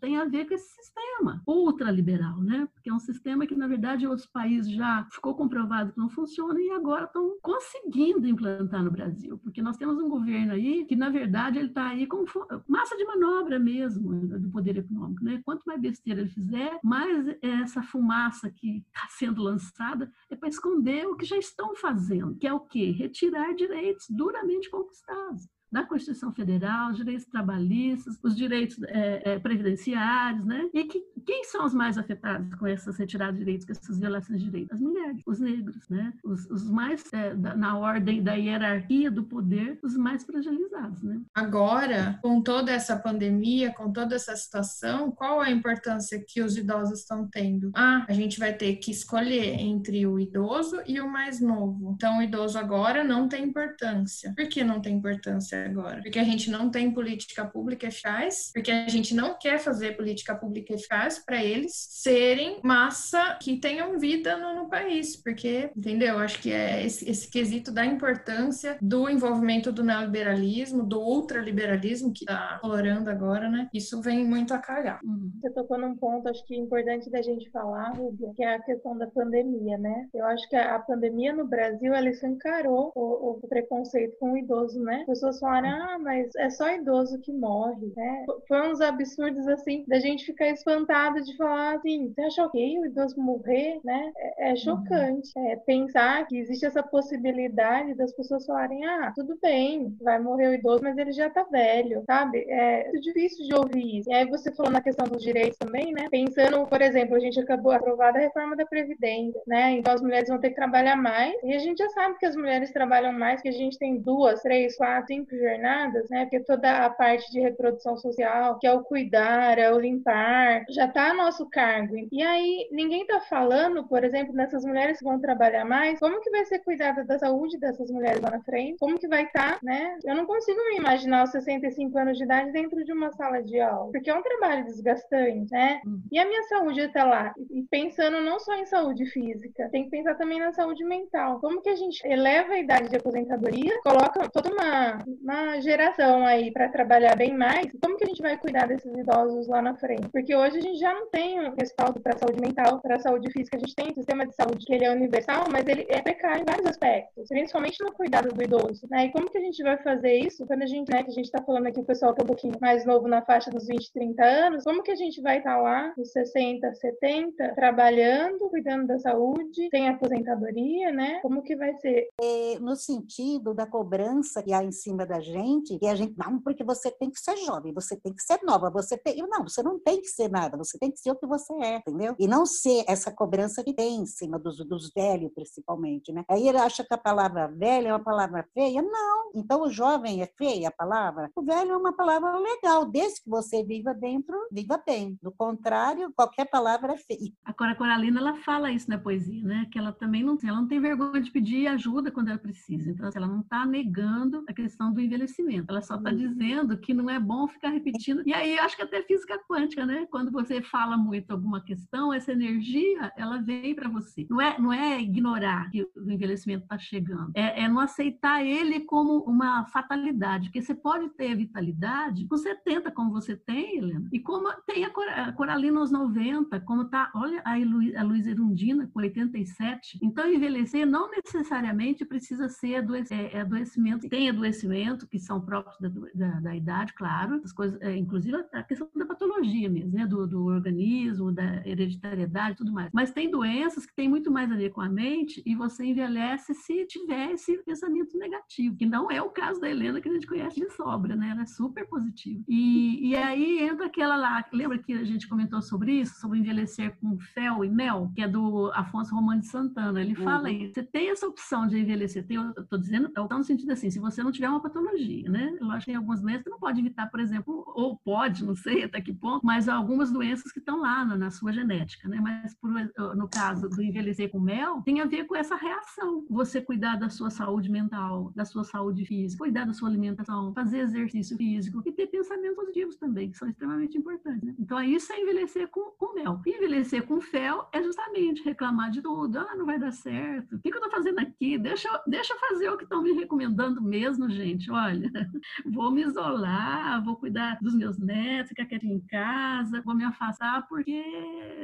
[0.00, 2.68] tem a ver com esse sistema ultraliberal, né?
[2.72, 6.60] Porque é um sistema que, na verdade, outros países já ficou comprovado que não funciona
[6.60, 11.08] e agora estão conseguindo implantar no Brasil, porque nós temos um governo aí que, na
[11.08, 12.24] verdade, ele está aí com
[12.68, 15.40] massa de manobra mesmo do poder econômico, né?
[15.44, 21.06] Quanto mais besteira ele fizer, mais essa fumaça que está sendo lançada é para esconder
[21.06, 22.90] o que já estão fazendo, que é o quê?
[22.90, 30.46] Retirar direitos duramente conquistados da Constituição Federal, os direitos trabalhistas, os direitos é, é, previdenciários,
[30.46, 30.70] né?
[30.72, 34.40] E que, quem são os mais afetados com essas retiradas de direitos, com essas violações
[34.40, 34.74] de direitos?
[34.74, 36.14] As mulheres, os negros, né?
[36.24, 41.20] Os, os mais, é, na ordem da hierarquia do poder, os mais fragilizados, né?
[41.34, 47.00] Agora, com toda essa pandemia, com toda essa situação, qual a importância que os idosos
[47.00, 47.70] estão tendo?
[47.74, 51.92] Ah, a gente vai ter que escolher entre o idoso e o mais novo.
[51.94, 54.32] Então, o idoso agora não tem importância.
[54.34, 55.65] Por que não tem importância?
[55.66, 56.02] Agora.
[56.02, 60.34] Porque a gente não tem política pública eficaz, porque a gente não quer fazer política
[60.34, 65.16] pública eficaz para eles serem massa que tenham vida no, no país.
[65.16, 66.18] Porque, entendeu?
[66.18, 72.24] Acho que é esse, esse, quesito da importância do envolvimento do neoliberalismo, do ultraliberalismo que
[72.24, 73.68] está colorando agora, né?
[73.72, 75.00] Isso vem muito a calhar.
[75.04, 75.30] Uhum.
[75.40, 78.62] Você tocou num ponto, acho que é importante da gente falar, Rubia, que é a
[78.62, 80.08] questão da pandemia, né?
[80.14, 84.36] Eu acho que a, a pandemia no Brasil, ela encarou o, o preconceito com o
[84.36, 85.04] idoso, né?
[85.06, 88.26] Pessoas falaram, ah, mas é só idoso que morre, né?
[88.48, 92.86] Foi uns absurdos assim, da gente ficar espantado de falar assim, você acha ok o
[92.86, 94.12] idoso morrer, né?
[94.16, 95.30] É, é chocante.
[95.36, 95.46] Uhum.
[95.46, 100.54] É, pensar que existe essa possibilidade das pessoas falarem, ah, tudo bem, vai morrer o
[100.54, 102.44] idoso, mas ele já tá velho, sabe?
[102.48, 104.10] É muito difícil de ouvir isso.
[104.10, 106.08] E aí você falou na questão dos direitos também, né?
[106.10, 109.72] Pensando, por exemplo, a gente acabou aprovada a reforma da Previdência, né?
[109.72, 112.34] Então as mulheres vão ter que trabalhar mais, e a gente já sabe que as
[112.34, 116.24] mulheres trabalham mais, que a gente tem duas, três, quatro, cinco jornadas, né?
[116.24, 120.86] Porque toda a parte de reprodução social, que é o cuidar, é o limpar, já
[120.86, 121.94] está a nosso cargo.
[122.10, 126.30] E aí ninguém está falando, por exemplo, nessas mulheres que vão trabalhar mais, como que
[126.30, 128.78] vai ser cuidada da saúde dessas mulheres lá na frente?
[128.78, 129.98] Como que vai estar, tá, né?
[130.04, 133.60] Eu não consigo me imaginar os 65 anos de idade dentro de uma sala de
[133.60, 135.80] aula, porque é um trabalho desgastante, né?
[135.84, 136.02] Uhum.
[136.10, 139.90] E a minha saúde está lá, e pensando não só em saúde física, tem que
[139.90, 141.40] pensar também na saúde mental.
[141.40, 146.52] Como que a gente eleva a idade de aposentadoria, coloca toda uma uma geração aí
[146.52, 150.08] para trabalhar bem mais, como que a gente vai cuidar desses idosos lá na frente?
[150.10, 153.56] Porque hoje a gente já não tem um respaldo para saúde mental, para saúde física.
[153.56, 156.42] A gente tem um sistema de saúde que ele é universal, mas ele é precário
[156.42, 158.86] em vários aspectos, principalmente no cuidado do idoso.
[158.88, 159.06] Né?
[159.06, 161.24] E como que a gente vai fazer isso quando a gente, né, que a gente
[161.24, 163.92] está falando aqui, o pessoal que é um pouquinho mais novo na faixa dos 20,
[163.92, 168.86] 30 anos, como que a gente vai estar tá lá nos 60, 70, trabalhando, cuidando
[168.86, 171.18] da saúde, tem aposentadoria, né?
[171.20, 172.10] Como que vai ser?
[172.22, 176.40] É, no sentido da cobrança que há em cima da gente, e a gente, não,
[176.40, 179.16] porque você tem que ser jovem, você tem que ser nova você tem.
[179.28, 181.76] Não, você não tem que ser nada, você tem que ser o que você é,
[181.76, 182.14] entendeu?
[182.18, 186.24] E não ser essa cobrança que tem em cima dos, dos velhos, principalmente, né?
[186.28, 188.82] Aí ele acha que a palavra velha é uma palavra feia.
[188.82, 189.30] Não.
[189.34, 191.30] Então o jovem é feia a palavra?
[191.34, 195.18] O velho é uma palavra legal, desde que você viva dentro, viva bem.
[195.22, 197.32] Do contrário, qualquer palavra é feia.
[197.44, 199.66] A Cora Coralina, ela fala isso na poesia, né?
[199.70, 202.90] Que ela também não, ela não tem vergonha de pedir ajuda quando ela precisa.
[202.90, 205.66] Então, assim, ela não está negando a questão do envelhecimento.
[205.68, 206.16] Ela só está uhum.
[206.16, 208.22] dizendo que não é bom ficar repetindo.
[208.26, 210.06] E aí, acho que até física quântica, né?
[210.10, 214.26] Quando você fala muito alguma questão, essa energia, ela vem para você.
[214.28, 217.32] Não é, não é ignorar que o envelhecimento está chegando.
[217.34, 220.48] É, é não aceitar ele como uma fatalidade.
[220.48, 224.08] Porque você pode ter vitalidade com 70, como você tem, Helena.
[224.12, 228.88] E como tem a Coralina aos 90, como tá, olha a, Luiz, a Luiz Erundina
[228.92, 229.98] com 87.
[230.02, 234.08] Então, envelhecer não necessariamente precisa ser é, é adoecimento.
[234.08, 238.62] Tem adoecimento que são próprios da, da, da idade, claro, as coisas, é, inclusive a
[238.62, 240.06] questão da patologia mesmo, né?
[240.06, 242.90] do, do organismo, da hereditariedade tudo mais.
[242.92, 246.54] Mas tem doenças que têm muito mais a ver com a mente e você envelhece
[246.54, 250.26] se tiver esse pensamento negativo, que não é o caso da Helena que a gente
[250.26, 251.30] conhece de sobra, né?
[251.30, 252.42] Ela é super positiva.
[252.48, 256.96] E, e aí entra aquela lá, lembra que a gente comentou sobre isso, sobre envelhecer
[257.00, 260.00] com fel e mel, que é do Afonso Romano de Santana.
[260.00, 260.54] Ele fala uhum.
[260.54, 260.74] isso.
[260.74, 262.26] Você tem essa opção de envelhecer.
[262.26, 264.85] Tem, eu estou dizendo, então no sentido assim, se você não tiver uma patologia,
[265.28, 265.56] né?
[265.60, 268.54] Eu acho que em algumas doenças você não pode evitar, por exemplo, ou pode, não
[268.54, 272.18] sei até que ponto, mas algumas doenças que estão lá na, na sua genética, né?
[272.20, 272.70] Mas por,
[273.14, 276.24] no caso do envelhecer com mel, tem a ver com essa reação.
[276.30, 280.78] Você cuidar da sua saúde mental, da sua saúde física, cuidar da sua alimentação, fazer
[280.78, 284.42] exercício físico e ter pensamentos positivos também, que são extremamente importantes.
[284.42, 284.54] Né?
[284.58, 286.40] Então, isso é envelhecer com, com mel.
[286.46, 289.38] Envelhecer com fel é justamente reclamar de tudo.
[289.38, 290.56] Ah, não vai dar certo.
[290.56, 291.58] O que, que eu estou fazendo aqui?
[291.58, 294.70] Deixa, deixa eu fazer o que estão me recomendando mesmo, gente.
[294.76, 295.10] Olha,
[295.72, 300.66] vou me isolar, vou cuidar dos meus netos, ficar quietinho em casa, vou me afastar,
[300.68, 301.02] porque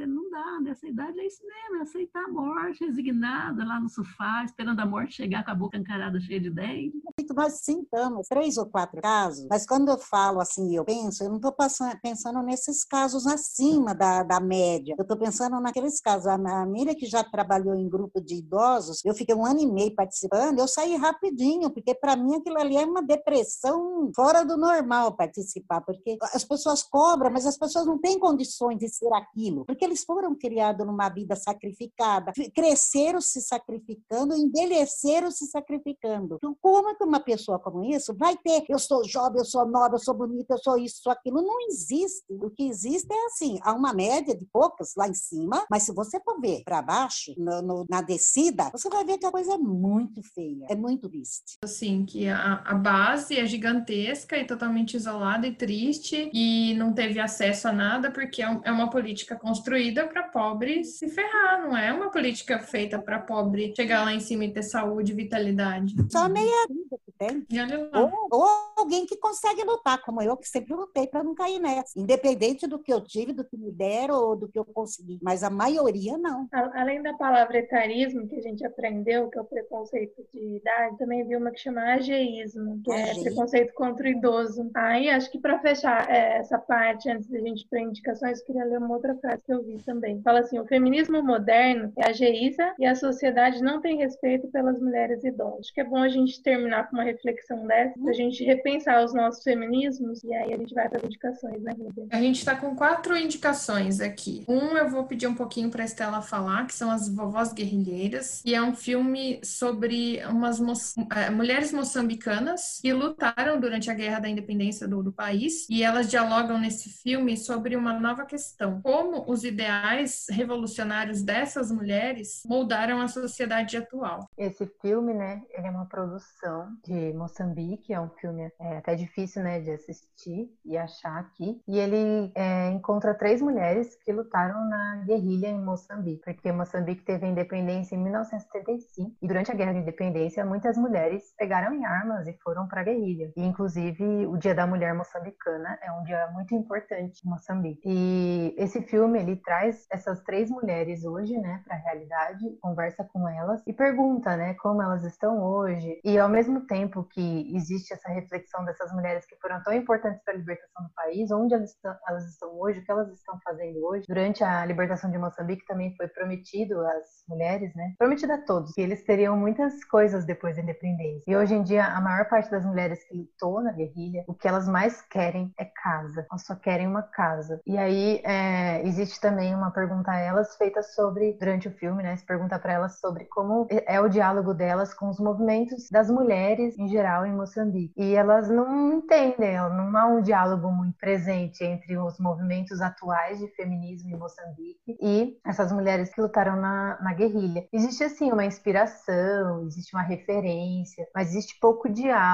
[0.07, 0.59] não dá.
[0.61, 4.85] Nessa idade é isso mesmo, é aceitar a morte, resignada lá no sofá, esperando a
[4.85, 6.99] morte chegar com a boca encarada cheia de dentes.
[7.35, 11.35] Nós sentamos três ou quatro casos, mas quando eu falo assim, eu penso, eu não
[11.35, 11.55] estou
[12.01, 14.95] pensando nesses casos acima da, da média.
[14.97, 16.27] Eu estou pensando naqueles casos.
[16.27, 19.93] A Miriam, que já trabalhou em grupo de idosos, eu fiquei um ano e meio
[19.93, 25.15] participando, eu saí rapidinho, porque para mim aquilo ali é uma depressão fora do normal
[25.15, 29.85] participar, porque as pessoas cobram, mas as pessoas não têm condições de ser aquilo, porque
[29.85, 36.35] eles foram criados numa vida sacrificada, cresceram se sacrificando, envelheceram se sacrificando.
[36.35, 39.65] Então, como é que uma pessoa como isso vai ter, eu sou jovem, eu sou
[39.65, 41.41] nova, eu sou bonita, eu sou isso, sou aquilo?
[41.41, 42.25] Não existe.
[42.29, 45.93] O que existe é assim, há uma média de poucas lá em cima, mas se
[45.93, 49.53] você for ver para baixo, no, no, na descida, você vai ver que a coisa
[49.53, 51.57] é muito feia, é muito triste.
[51.63, 57.17] Assim, que a, a base é gigantesca e totalmente isolada e triste e não teve
[57.17, 61.93] acesso a nada porque é, é uma política construída para pobre se ferrar, não é
[61.93, 65.95] uma política feita para pobre chegar lá em cima e ter saúde e vitalidade.
[66.11, 67.45] Só meia vida que tem.
[67.93, 71.97] Ou, ou, alguém que consegue lutar, como eu, que sempre lutei para não cair nessa.
[71.97, 75.19] Independente do que eu tive, do que me deram ou do que eu consegui.
[75.21, 76.47] Mas a maioria não.
[76.51, 81.25] Além da palavra etarismo, que a gente aprendeu, que é o preconceito de idade, também
[81.25, 84.69] vi uma que chama ageísmo, é preconceito contra o idoso.
[84.73, 88.45] Aí, acho que para fechar é, essa parte, antes da gente ir para indicações, eu
[88.45, 90.21] queria ler uma outra frase que eu vi também.
[90.21, 95.23] Fala assim: o feminismo moderno é ageísta e a sociedade não tem respeito pelas mulheres
[95.23, 95.59] idosas.
[95.59, 99.03] Acho que é bom a gente terminar com uma reflexão dessa, para a gente repensar
[99.03, 102.07] os nossos feminismos e aí a gente vai para as indicações, né, Rubia?
[102.11, 104.43] A gente está com quatro indicações aqui.
[104.47, 108.41] Um eu vou pedir um pouquinho para a Estela falar, que são as Vovós Guerrilheiras,
[108.45, 110.73] e é um filme sobre umas mo
[111.15, 116.09] é, mulheres moçambicanas que lutaram durante a Guerra da Independência do, do país e elas
[116.09, 123.07] dialogam nesse filme sobre uma nova questão: como os ideais revolucionários dessas mulheres moldaram a
[123.07, 124.27] sociedade atual.
[124.37, 129.43] Esse filme, né, ele é uma produção de Moçambique, é um filme é, até difícil,
[129.43, 131.61] né, de assistir e achar aqui.
[131.67, 137.25] E ele é, encontra três mulheres que lutaram na guerrilha em Moçambique, porque Moçambique teve
[137.25, 142.27] a independência em 1975 e durante a Guerra de Independência muitas mulheres pegaram em armas
[142.27, 143.31] e foram para a guerrilha.
[143.35, 147.81] E inclusive o Dia da Mulher Moçambicana é um dia muito importante em Moçambique.
[147.85, 153.27] E esse filme ele traz essas três mulheres hoje, né, para a realidade, conversa com
[153.27, 155.99] elas e pergunta, né, como elas estão hoje.
[156.03, 160.33] E ao mesmo tempo que existe essa reflexão dessas mulheres que foram tão importantes para
[160.33, 163.85] a libertação do país, onde elas estão, elas estão hoje, o que elas estão fazendo
[163.85, 164.05] hoje.
[164.07, 167.93] Durante a libertação de Moçambique também foi prometido às mulheres, né?
[167.97, 171.23] Prometido a todos que eles teriam muitas coisas depois da independência.
[171.27, 174.47] E hoje em dia a maior parte das mulheres que lutou na guerrilha, o que
[174.47, 176.25] elas mais querem é casa.
[176.29, 177.61] Elas só querem uma casa.
[177.65, 182.15] E aí é, existe também uma pergunta a elas feita sobre durante o filme, né?
[182.15, 186.77] Se pergunta para elas sobre como é o diálogo delas com os movimentos das mulheres
[186.77, 187.93] em geral em Moçambique.
[187.97, 193.47] E elas não entendem, não há um diálogo muito presente entre os movimentos atuais de
[193.55, 197.67] feminismo em Moçambique e essas mulheres que lutaram na, na guerrilha.
[197.71, 202.32] Existe assim uma inspiração, existe uma referência, mas existe pouco diálogo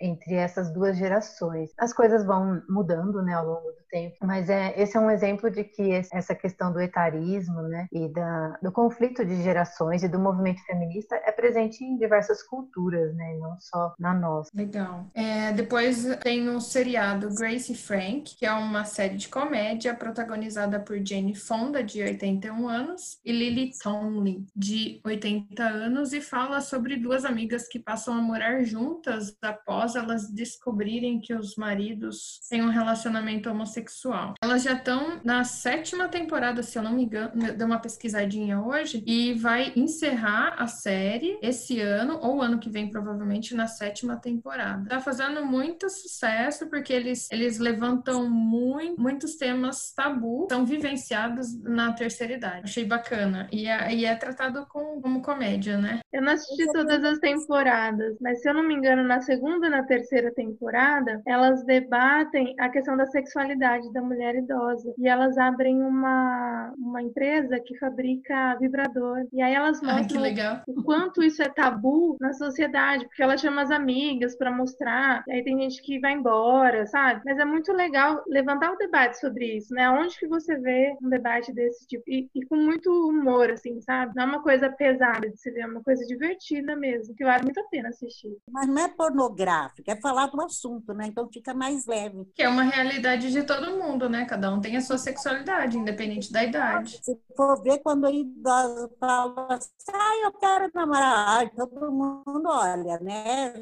[0.00, 1.70] entre essas duas gerações.
[1.78, 5.50] As coisas vão mudando, né, ao longo do tempo, mas é esse é um exemplo
[5.50, 10.18] de que essa questão do etarismo, né, e da, do conflito de gerações e do
[10.18, 14.50] movimento feminista é presente em diversas culturas, né, não só na nossa.
[14.54, 15.06] Legal.
[15.14, 20.98] É, depois tem o seriado Grace Frank, que é uma série de comédia protagonizada por
[21.04, 27.24] Jane Fonda, de 81 anos, e Lily Tomlin, de 80 anos, e fala sobre duas
[27.24, 33.50] amigas que passam a morar juntas após elas descobrirem que os maridos têm um relacionamento
[33.50, 34.34] homossexual.
[34.42, 39.02] Elas já estão na sétima temporada, se eu não me engano, deu uma pesquisadinha hoje,
[39.06, 44.88] e vai encerrar a série esse ano, ou ano que vem, provavelmente, na sétima temporada.
[44.88, 51.92] Tá fazendo muito sucesso, porque eles, eles levantam muito, muitos temas tabu, são vivenciados na
[51.92, 52.62] terceira idade.
[52.64, 53.48] Achei bacana.
[53.52, 56.00] E é, e é tratado com, como comédia, né?
[56.12, 59.70] Eu não assisti todas as temporadas, mas se eu não me engano, na segunda e
[59.70, 64.94] na terceira temporada, elas debatem a questão da sexualidade da mulher idosa.
[64.96, 69.26] E elas abrem uma, uma empresa que fabrica vibrador.
[69.30, 70.34] E aí elas mostram Ai,
[70.66, 75.22] o quanto isso é tabu na sociedade, porque ela chama as amigas para mostrar.
[75.28, 77.20] E aí tem gente que vai embora, sabe?
[77.26, 79.90] Mas é muito legal levantar o debate sobre isso, né?
[79.90, 82.04] Onde que você vê um debate desse tipo?
[82.08, 84.14] E, e com muito humor, assim, sabe?
[84.16, 87.44] Não é uma coisa pesada de se ver, é uma coisa divertida mesmo, que vale
[87.44, 88.34] muito a pena assistir.
[88.50, 91.06] Mas não é pornográfico, é falar do assunto, né?
[91.06, 92.26] Então fica mais leve.
[92.34, 94.24] Que é uma realidade de todo mundo, né?
[94.24, 97.00] Cada um tem a sua sexualidade, independente da idade.
[97.02, 102.46] Se for ver quando a idosa fala assim, ah, eu quero namorar, ai, todo mundo
[102.46, 103.52] olha, né?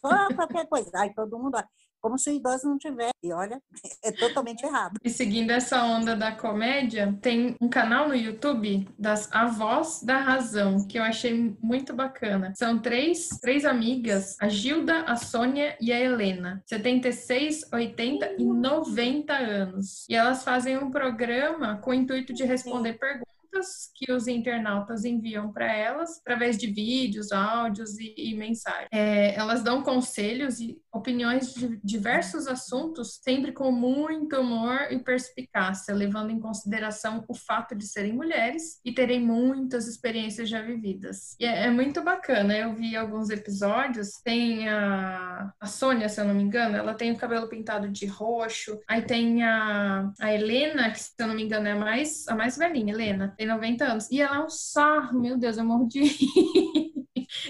[0.00, 1.68] Só qualquer coisa, ai, todo mundo olha
[2.04, 3.14] como se o idoso não tivesse.
[3.22, 3.58] E olha,
[4.04, 4.98] é totalmente errado.
[5.02, 10.86] E seguindo essa onda da comédia, tem um canal no YouTube das Avós da Razão,
[10.86, 12.52] que eu achei muito bacana.
[12.54, 19.32] São três, três amigas, a Gilda, a Sônia e a Helena, 76, 80 e 90
[19.32, 20.06] anos.
[20.06, 25.52] E elas fazem um programa com o intuito de responder perguntas que os internautas enviam
[25.52, 28.88] para elas através de vídeos, áudios e, e mensagens.
[28.92, 35.92] É, elas dão conselhos e opiniões de diversos assuntos, sempre com muito humor e perspicácia,
[35.92, 41.36] levando em consideração o fato de serem mulheres e terem muitas experiências já vividas.
[41.38, 42.56] E é, é muito bacana.
[42.56, 44.20] Eu vi alguns episódios.
[44.24, 48.06] Tem a, a Sônia, se eu não me engano, ela tem o cabelo pintado de
[48.06, 48.78] roxo.
[48.88, 52.34] Aí tem a, a Helena, que se eu não me engano é a mais, a
[52.34, 54.10] mais velhinha, Helena tem 90 anos.
[54.10, 56.02] E ela é um sarro, meu Deus, eu morro de.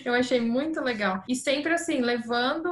[0.04, 1.22] Eu achei muito legal.
[1.28, 2.68] E sempre assim, levando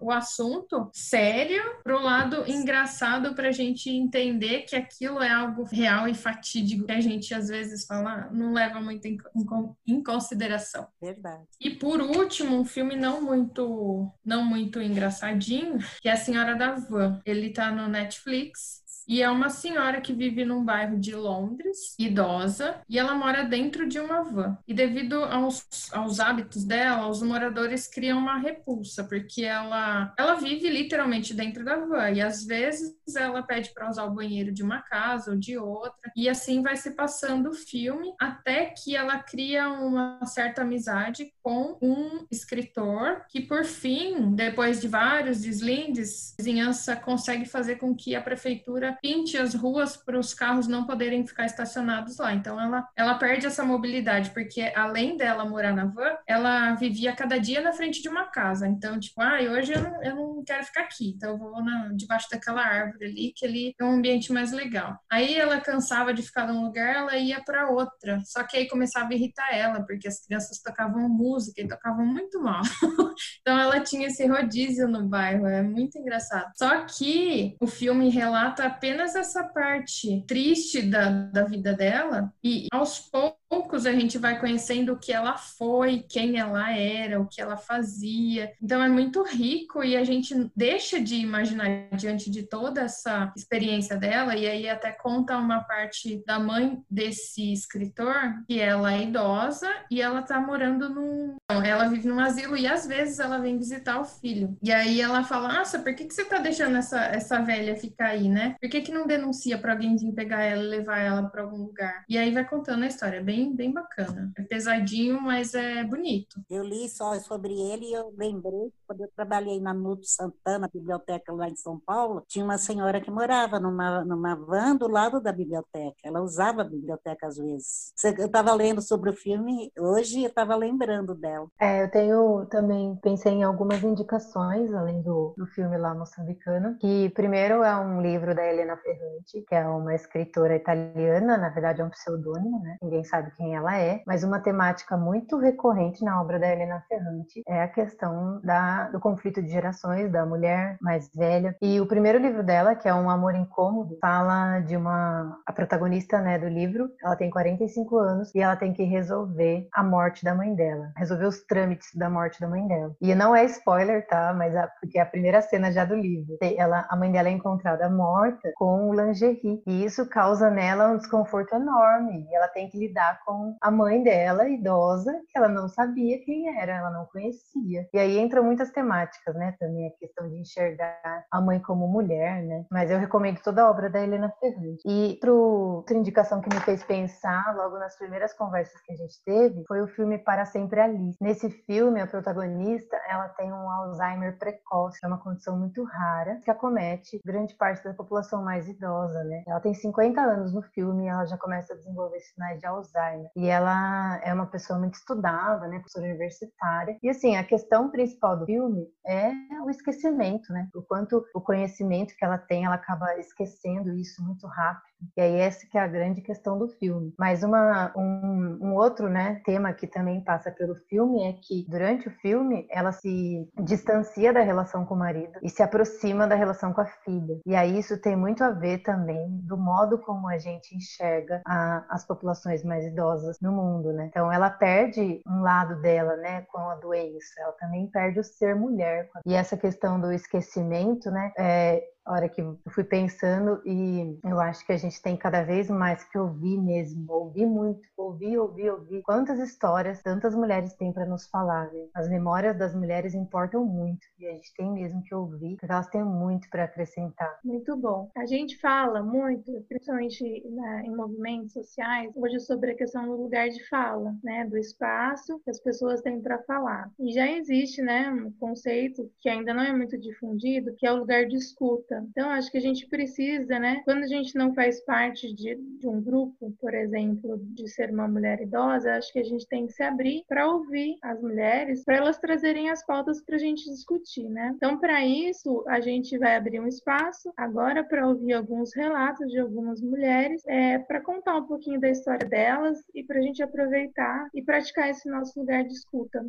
[0.00, 5.64] o, assunto sério para o lado engraçado para a gente entender que aquilo é algo
[5.64, 10.02] real e fatídico que a gente às vezes fala, não leva muito em, em, em
[10.02, 10.86] consideração.
[11.00, 11.44] Verdade.
[11.60, 16.74] E por último, um filme não muito, não muito engraçadinho, que é A Senhora da
[16.74, 17.20] Van.
[17.24, 22.80] Ele tá no Netflix e é uma senhora que vive num bairro de Londres, idosa,
[22.88, 24.58] e ela mora dentro de uma van.
[24.66, 30.68] E devido aos, aos hábitos dela, os moradores criam uma repulsa, porque ela, ela vive
[30.68, 32.10] literalmente dentro da van.
[32.10, 36.12] E às vezes ela pede para usar o banheiro de uma casa ou de outra.
[36.16, 41.76] E assim vai se passando o filme, até que ela cria uma certa amizade com
[41.80, 48.14] um escritor, que por fim, depois de vários deslindes, a vizinhança consegue fazer com que
[48.14, 52.34] a prefeitura pinte as ruas para os carros não poderem ficar estacionados lá.
[52.34, 57.38] Então ela, ela perde essa mobilidade, porque além dela morar na van, ela vivia cada
[57.38, 58.66] dia na frente de uma casa.
[58.66, 61.90] Então, tipo, ah, hoje eu não, eu não quero ficar aqui, então eu vou na,
[61.94, 64.98] debaixo daquela árvore ali, que ali é um ambiente mais legal.
[65.10, 68.20] Aí ela cansava de ficar num lugar, ela ia para outra.
[68.24, 72.40] Só que aí começava a irritar ela, porque as crianças tocavam música e tocavam muito
[72.40, 72.62] mal.
[73.40, 76.50] então ela tinha esse rodízio no bairro, é muito engraçado.
[76.56, 82.98] Só que o filme relata apenas essa parte triste da, da vida dela, e aos
[82.98, 87.56] poucos a gente vai conhecendo o que ela foi, quem ela era, o que ela
[87.56, 88.52] fazia.
[88.62, 93.96] Então é muito rico e a gente deixa de imaginar diante de toda essa experiência
[93.96, 98.14] dela, e aí até conta uma parte da mãe desse escritor,
[98.46, 101.36] que ela é idosa e ela tá morando num.
[101.48, 104.58] Ela vive num asilo e às vezes ela vem visitar o filho.
[104.62, 108.08] E aí ela fala: Nossa, por que, que você tá deixando essa, essa velha ficar
[108.08, 108.56] aí, né?
[108.60, 111.58] Por que, que não denuncia pra alguém vir pegar ela e levar ela pra algum
[111.58, 112.04] lugar?
[112.08, 114.32] E aí vai contando a história, bem, bem bacana.
[114.36, 116.40] É pesadinho, mas é bonito.
[116.50, 121.32] Eu li só sobre ele e eu lembrei, quando eu trabalhei na Nuto Santana, biblioteca
[121.32, 125.32] lá em São Paulo, tinha uma senhora que morava numa, numa van do lado da
[125.32, 125.96] biblioteca.
[126.02, 127.92] Ela usava a biblioteca às vezes.
[128.18, 131.46] Eu estava lendo sobre o filme hoje e estava lembrando dela.
[131.60, 137.10] É, eu tenho também, pensei em algumas indicações, além do, do filme lá moçambicano, que
[137.10, 141.84] primeiro é um livro da Helena Ferrante, que é uma escritora italiana, na verdade é
[141.84, 142.76] um pseudônimo, né?
[142.82, 147.42] Ninguém sabe quem ela é, mas uma temática muito recorrente na obra da Helena Ferrante
[147.46, 151.54] é a questão da, do conflito de gerações, da mulher mais velha.
[151.60, 156.20] E o primeiro livro dela, que é Um Amor Incômodo, fala de uma a protagonista,
[156.20, 160.34] né, do livro, ela tem 45 anos e ela tem que resolver a morte da
[160.34, 162.94] mãe dela, resolver os trâmites da morte da mãe dela.
[163.00, 164.32] E não é spoiler, tá?
[164.32, 166.36] Mas a, porque é a primeira cena já do livro.
[166.40, 170.96] Ela, a mãe dela é encontrada morta com o lingerie e isso causa nela um
[170.96, 172.26] desconforto enorme.
[172.30, 176.58] E ela tem que lidar com a mãe dela, idosa, que ela não sabia quem
[176.58, 177.88] era, ela não conhecia.
[177.92, 179.54] E aí entram muitas temáticas, né?
[179.58, 182.64] Também a questão de enxergar a mãe como mulher, né?
[182.70, 184.82] Mas eu recomendo toda a obra da Helena Ferrante.
[184.86, 185.34] E pro,
[185.76, 189.82] outra indicação que me fez pensar logo nas primeiras conversas que a gente teve foi
[189.82, 191.14] o filme Para Sempre Ali.
[191.20, 196.50] Nesse filme, a protagonista, ela tem um Alzheimer precoce, é uma condição muito rara que
[196.50, 199.42] acomete grande parte da população mais idosa, né?
[199.46, 203.30] Ela tem 50 anos no filme e ela já começa a desenvolver sinais de Alzheimer.
[203.36, 205.78] E ela é uma pessoa muito estudada, né?
[205.78, 206.96] Professora universitária.
[207.02, 209.32] E assim, a questão principal do filme é
[209.64, 210.68] o esquecimento, né?
[210.74, 214.93] O quanto o conhecimento que ela tem, ela acaba esquecendo isso muito rápido.
[215.16, 217.12] E aí essa que é a grande questão do filme.
[217.18, 222.08] Mas uma, um, um, outro né, tema que também passa pelo filme é que durante
[222.08, 226.72] o filme ela se distancia da relação com o marido e se aproxima da relação
[226.72, 227.40] com a filha.
[227.46, 231.84] E aí isso tem muito a ver também do modo como a gente enxerga a,
[231.88, 234.06] as populações mais idosas no mundo, né?
[234.06, 237.34] Então ela perde um lado dela, né, com a doença.
[237.38, 239.08] Ela também perde o ser mulher.
[239.26, 244.64] E essa questão do esquecimento, né, é, hora que eu fui pensando e eu acho
[244.66, 249.02] que a gente tem cada vez mais que ouvir mesmo, ouvir muito, ouvir, ouvir, ouvir.
[249.02, 251.86] Quantas histórias tantas mulheres têm para nos falar, né?
[251.94, 255.88] As memórias das mulheres importam muito e a gente tem mesmo que ouvir, porque elas
[255.88, 257.38] têm muito para acrescentar.
[257.44, 258.10] Muito bom.
[258.16, 263.66] A gente fala muito, principalmente em movimentos sociais, hoje sobre a questão do lugar de
[263.68, 264.44] fala, né?
[264.44, 266.90] Do espaço que as pessoas têm para falar.
[266.98, 270.96] E já existe, né, um conceito que ainda não é muito difundido, que é o
[270.96, 273.82] lugar de escuta então, acho que a gente precisa, né?
[273.84, 278.08] Quando a gente não faz parte de, de um grupo, por exemplo, de ser uma
[278.08, 281.96] mulher idosa, acho que a gente tem que se abrir para ouvir as mulheres, para
[281.96, 284.52] elas trazerem as pautas para a gente discutir, né?
[284.56, 289.38] Então, para isso, a gente vai abrir um espaço agora para ouvir alguns relatos de
[289.38, 294.28] algumas mulheres, é, para contar um pouquinho da história delas e para a gente aproveitar
[294.34, 296.24] e praticar esse nosso lugar de escuta.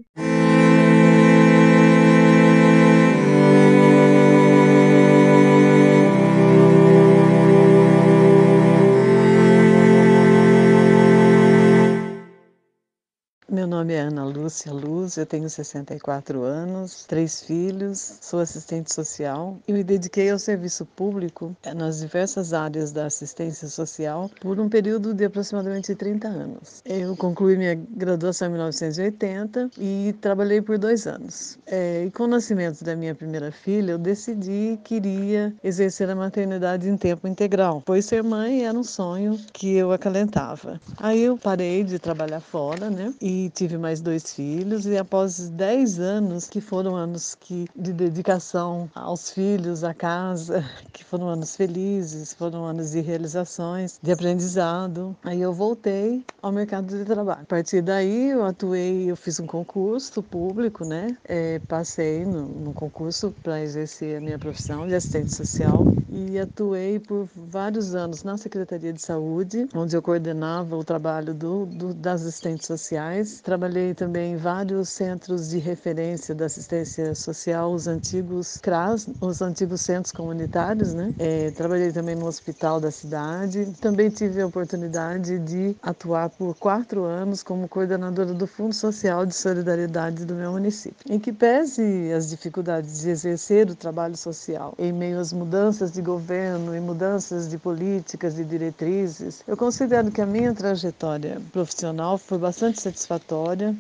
[13.56, 19.58] Meu nome é Ana Lúcia Luz, eu tenho 64 anos, três filhos, sou assistente social
[19.66, 24.68] e me dediquei ao serviço público eh, nas diversas áreas da assistência social por um
[24.68, 26.82] período de aproximadamente 30 anos.
[26.84, 31.58] Eu concluí minha graduação em 1980 e trabalhei por dois anos.
[31.66, 36.16] É, e com o nascimento da minha primeira filha, eu decidi que iria exercer a
[36.16, 40.78] maternidade em tempo integral, pois ser mãe era um sonho que eu acalentava.
[40.98, 43.14] Aí eu parei de trabalhar fora, né?
[43.22, 48.90] E tive mais dois filhos e após 10 anos, que foram anos que, de dedicação
[48.94, 55.42] aos filhos, à casa, que foram anos felizes, foram anos de realizações, de aprendizado, aí
[55.42, 57.42] eu voltei ao mercado de trabalho.
[57.42, 61.18] A partir daí eu atuei, eu fiz um concurso público, né?
[61.24, 67.00] É, passei no, no concurso para exercer a minha profissão de assistente social e atuei
[67.00, 72.22] por vários anos na Secretaria de Saúde, onde eu coordenava o trabalho do, do das
[72.22, 78.58] assistentes sociais Trabalhei também em vários os centros de referência da assistência social, os antigos
[78.58, 81.14] CRAS, os antigos centros comunitários, né?
[81.18, 83.66] É, trabalhei também no hospital da cidade.
[83.82, 89.34] Também tive a oportunidade de atuar por quatro anos como coordenadora do Fundo Social de
[89.34, 90.98] Solidariedade do meu município.
[91.10, 96.02] Em que pese as dificuldades de exercer o trabalho social em meio às mudanças de
[96.02, 102.38] governo e mudanças de políticas e diretrizes, eu considero que a minha trajetória profissional foi
[102.38, 103.25] bastante satisfatória.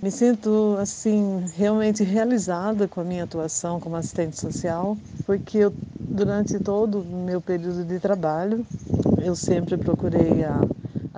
[0.01, 6.59] Me sinto assim realmente realizada com a minha atuação como assistente social, porque eu, durante
[6.59, 8.65] todo o meu período de trabalho
[9.23, 10.59] eu sempre procurei a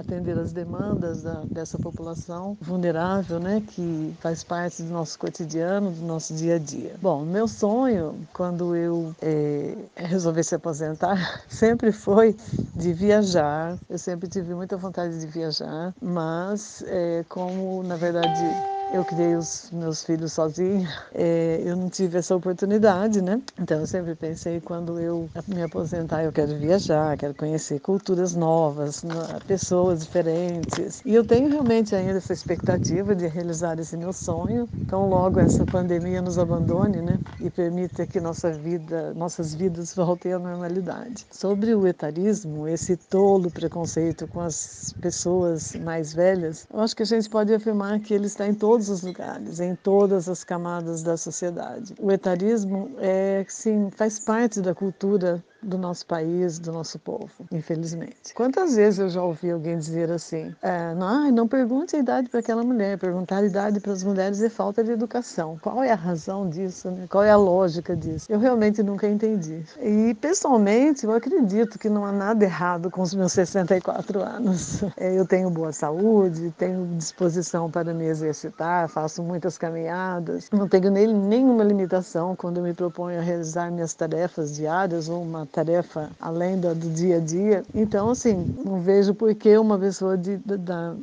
[0.08, 6.06] atender as demandas da, dessa população vulnerável, né, que faz parte do nosso cotidiano, do
[6.06, 6.96] nosso dia a dia.
[7.02, 11.18] Bom, meu sonho, quando eu é, resolvi se aposentar,
[11.50, 12.36] sempre foi
[12.74, 13.78] de viajar.
[13.90, 19.70] Eu sempre tive muita vontade de viajar, mas é, como na verdade eu criei os
[19.72, 23.42] meus filhos sozinha, é, eu não tive essa oportunidade, né?
[23.60, 29.04] Então eu sempre pensei quando eu me aposentar eu quero viajar, quero conhecer culturas novas,
[29.46, 31.02] pessoas diferentes.
[31.06, 34.70] E eu tenho realmente ainda essa expectativa de realizar esse meu sonho.
[34.86, 37.20] Então logo essa pandemia nos abandone, né?
[37.40, 41.26] E permita que nossa vida, nossas vidas voltem à normalidade.
[41.32, 47.06] Sobre o etarismo, esse tolo preconceito com as pessoas mais velhas, eu acho que a
[47.06, 51.02] gente pode afirmar que ele está em todo todos os lugares, em todas as camadas
[51.02, 51.96] da sociedade.
[52.00, 58.34] O etarismo é, sim, faz parte da cultura do nosso país, do nosso povo, infelizmente.
[58.34, 62.40] Quantas vezes eu já ouvi alguém dizer assim: é, não, não pergunte a idade para
[62.40, 65.58] aquela mulher, perguntar a idade para as mulheres é falta de educação.
[65.62, 66.90] Qual é a razão disso?
[66.92, 67.06] Né?
[67.10, 68.26] Qual é a lógica disso?
[68.30, 69.64] Eu realmente nunca entendi.
[69.82, 74.84] E pessoalmente, eu acredito que não há nada errado com os meus 64 anos.
[75.00, 80.90] É, eu tenho boa saúde, tenho disposição para me exercitar, faço muitas caminhadas, não tenho
[80.90, 86.60] nem, nenhuma limitação quando me proponho a realizar minhas tarefas diárias ou uma tarefa além
[86.60, 87.64] do, do dia a dia.
[87.74, 90.58] Então, assim, não vejo por que uma pessoa de, de,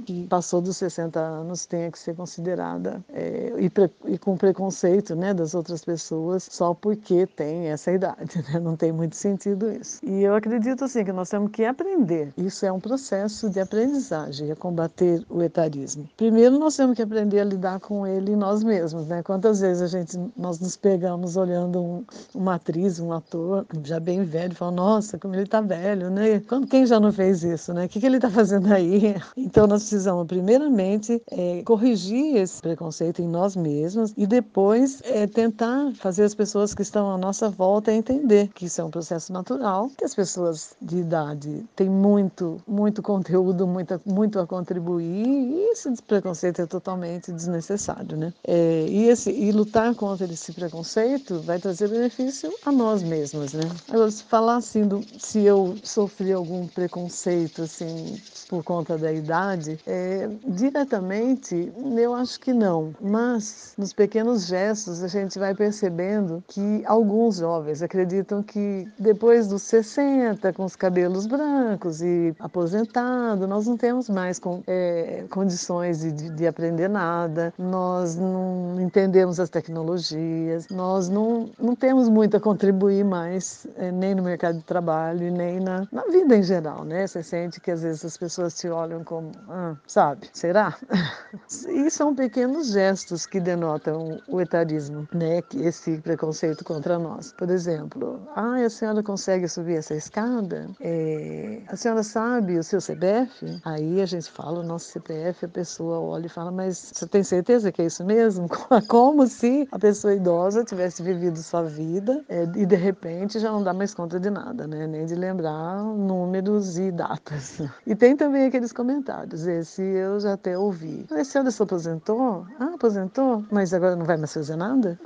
[0.05, 5.15] que passou dos 60 anos tenha que ser considerada é, e, pre, e, com preconceito
[5.15, 8.45] né, das outras pessoas só porque tem essa idade.
[8.45, 8.61] Né?
[8.61, 10.01] Não tem muito sentido isso.
[10.05, 12.33] E eu acredito, assim, que nós temos que aprender.
[12.37, 16.09] Isso é um processo de aprendizagem, a combater o etarismo.
[16.17, 19.23] Primeiro, nós temos que aprender a lidar com ele nós mesmos, né?
[19.23, 24.25] Quantas vezes a gente, nós nos pegamos olhando um, uma atriz, um ator, já bem
[24.35, 26.41] velho, falam, nossa, como ele está velho, né?
[26.49, 27.85] Quando, quem já não fez isso, né?
[27.85, 29.15] O que, que ele está fazendo aí?
[29.37, 35.93] Então nós precisamos, primeiramente, é, corrigir esse preconceito em nós mesmos e depois é, tentar
[35.95, 39.91] fazer as pessoas que estão à nossa volta entender que isso é um processo natural,
[39.97, 45.91] que as pessoas de idade têm muito, muito conteúdo, muita, muito a contribuir e esse
[46.03, 48.33] preconceito é totalmente desnecessário, né?
[48.47, 53.65] É, e, esse, e lutar contra esse preconceito vai trazer benefício a nós mesmos, né?
[53.89, 59.79] Agora, se falar assim, do, se eu sofri algum preconceito, assim, por conta da idade,
[59.87, 62.95] é, diretamente, eu acho que não.
[63.01, 69.63] Mas, nos pequenos gestos, a gente vai percebendo que alguns jovens acreditam que depois dos
[69.63, 76.13] 60, com os cabelos brancos e aposentado, nós não temos mais com, é, condições de,
[76.13, 82.41] de, de aprender nada, nós não entendemos as tecnologias, nós não, não temos muito a
[82.41, 87.07] contribuir mais é, nem no mercado de trabalho, nem na, na vida em geral, né?
[87.07, 90.77] Você sente que às vezes as pessoas te olham como, ah, sabe, será?
[91.69, 95.41] e são pequenos gestos que denotam o etarismo, né?
[95.55, 97.33] Esse preconceito contra nós.
[97.33, 100.69] Por exemplo, ah, a senhora consegue subir essa escada?
[100.81, 103.61] É, a senhora sabe o seu CPF?
[103.65, 107.23] Aí a gente fala o nosso CPF, a pessoa olha e fala, mas você tem
[107.23, 108.49] certeza que é isso mesmo?
[108.89, 113.63] Como se a pessoa idosa tivesse vivido sua vida é, e de repente já não
[113.63, 114.87] dá mais conta de nada, né?
[114.87, 117.61] Nem de lembrar números e datas.
[117.87, 121.07] E tem também aqueles comentários, esse eu já até ouvi.
[121.11, 122.47] A senhora se aposentou?
[122.59, 123.45] Ah, aposentou?
[123.51, 124.99] Mas agora não vai mais fazer nada?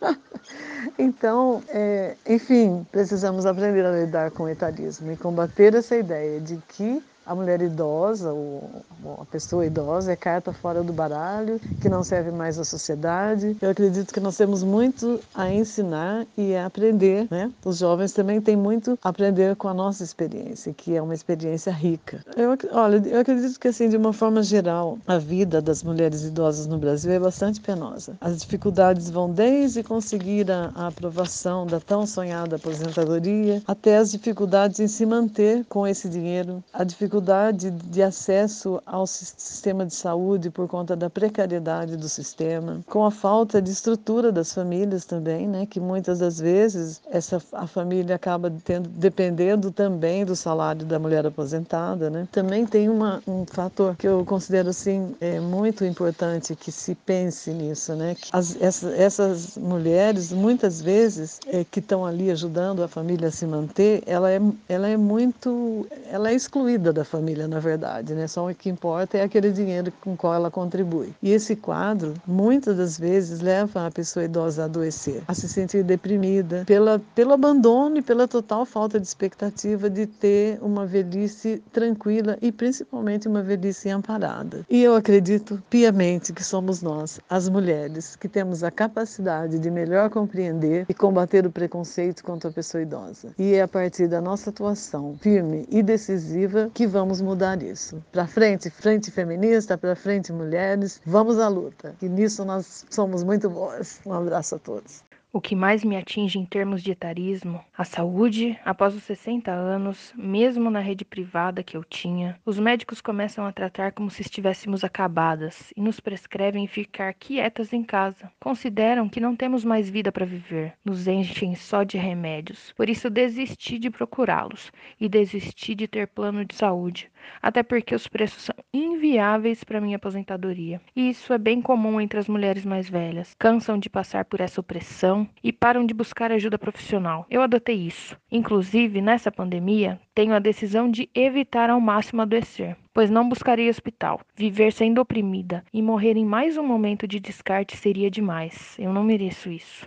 [0.98, 6.56] então, é, enfim, precisamos aprender a lidar com o etarismo e combater essa ideia de
[6.68, 8.84] que a mulher idosa, ou
[9.20, 13.56] a pessoa idosa, é carta fora do baralho, que não serve mais à sociedade.
[13.60, 17.50] Eu acredito que nós temos muito a ensinar e a aprender, né?
[17.64, 21.72] Os jovens também têm muito a aprender com a nossa experiência, que é uma experiência
[21.72, 22.20] rica.
[22.36, 26.66] Eu, olha, eu acredito que, assim, de uma forma geral, a vida das mulheres idosas
[26.66, 28.16] no Brasil é bastante penosa.
[28.20, 34.80] As dificuldades vão desde conseguir a, a aprovação da tão sonhada aposentadoria, até as dificuldades
[34.80, 40.50] em se manter com esse dinheiro, a dificuldade dificuldade de acesso ao sistema de saúde
[40.50, 45.66] por conta da precariedade do sistema, com a falta de estrutura das famílias também, né,
[45.66, 51.24] que muitas das vezes essa a família acaba tendo, dependendo também do salário da mulher
[51.24, 52.26] aposentada, né.
[52.32, 57.50] Também tem uma, um fator que eu considero assim é muito importante que se pense
[57.50, 58.16] nisso, né.
[58.32, 63.46] As, essa, essas mulheres muitas vezes é, que estão ali ajudando a família a se
[63.46, 68.26] manter, ela é, ela é muito, ela é excluída da família na verdade, né.
[68.26, 71.12] Só o que importa é aquele dinheiro com qual ela contribui.
[71.22, 75.82] E esse quadro muitas das vezes leva a pessoa idosa a adoecer, a se sentir
[75.82, 82.38] deprimida pela, pelo abandono e pela total falta de expectativa de ter uma velhice tranquila
[82.40, 84.64] e principalmente uma velhice amparada.
[84.68, 90.10] E eu acredito piamente que somos nós, as mulheres, que temos a capacidade de melhor
[90.10, 93.34] compreender e combater o preconceito contra a pessoa idosa.
[93.38, 98.02] E é a partir da nossa atuação firme e decisiva que vamos mudar isso.
[98.12, 101.94] Para frente, frente feminista, para frente mulheres, vamos à luta.
[102.00, 104.00] E nisso nós somos muito boas.
[104.06, 105.02] Um abraço a todos.
[105.36, 110.14] O que mais me atinge em termos de etarismo, a saúde, após os 60 anos,
[110.16, 114.84] mesmo na rede privada que eu tinha, os médicos começam a tratar como se estivéssemos
[114.84, 118.30] acabadas e nos prescrevem ficar quietas em casa.
[118.38, 122.72] Consideram que não temos mais vida para viver, nos enchem só de remédios.
[122.76, 124.70] Por isso desisti de procurá-los
[125.00, 127.10] e desisti de ter plano de saúde,
[127.42, 130.80] até porque os preços são inviáveis para minha aposentadoria.
[130.94, 133.34] E isso é bem comum entre as mulheres mais velhas.
[133.38, 137.26] Cansam de passar por essa opressão e param de buscar ajuda profissional.
[137.30, 138.16] Eu adotei isso.
[138.30, 144.20] Inclusive, nessa pandemia, tenho a decisão de evitar ao máximo adoecer pois não buscaria hospital.
[144.36, 148.76] Viver sendo oprimida e morrer em mais um momento de descarte seria demais.
[148.78, 149.86] Eu não mereço isso.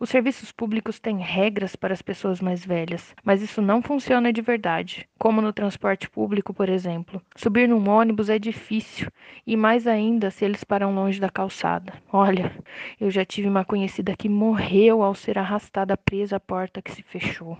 [0.00, 4.40] Os serviços públicos têm regras para as pessoas mais velhas, mas isso não funciona de
[4.40, 7.20] verdade, como no transporte público, por exemplo.
[7.36, 9.08] Subir num ônibus é difícil,
[9.46, 11.92] e mais ainda se eles param longe da calçada.
[12.10, 12.50] Olha,
[12.98, 17.02] eu já tive uma conhecida que morreu ao ser arrastada presa à porta que se
[17.02, 17.58] fechou.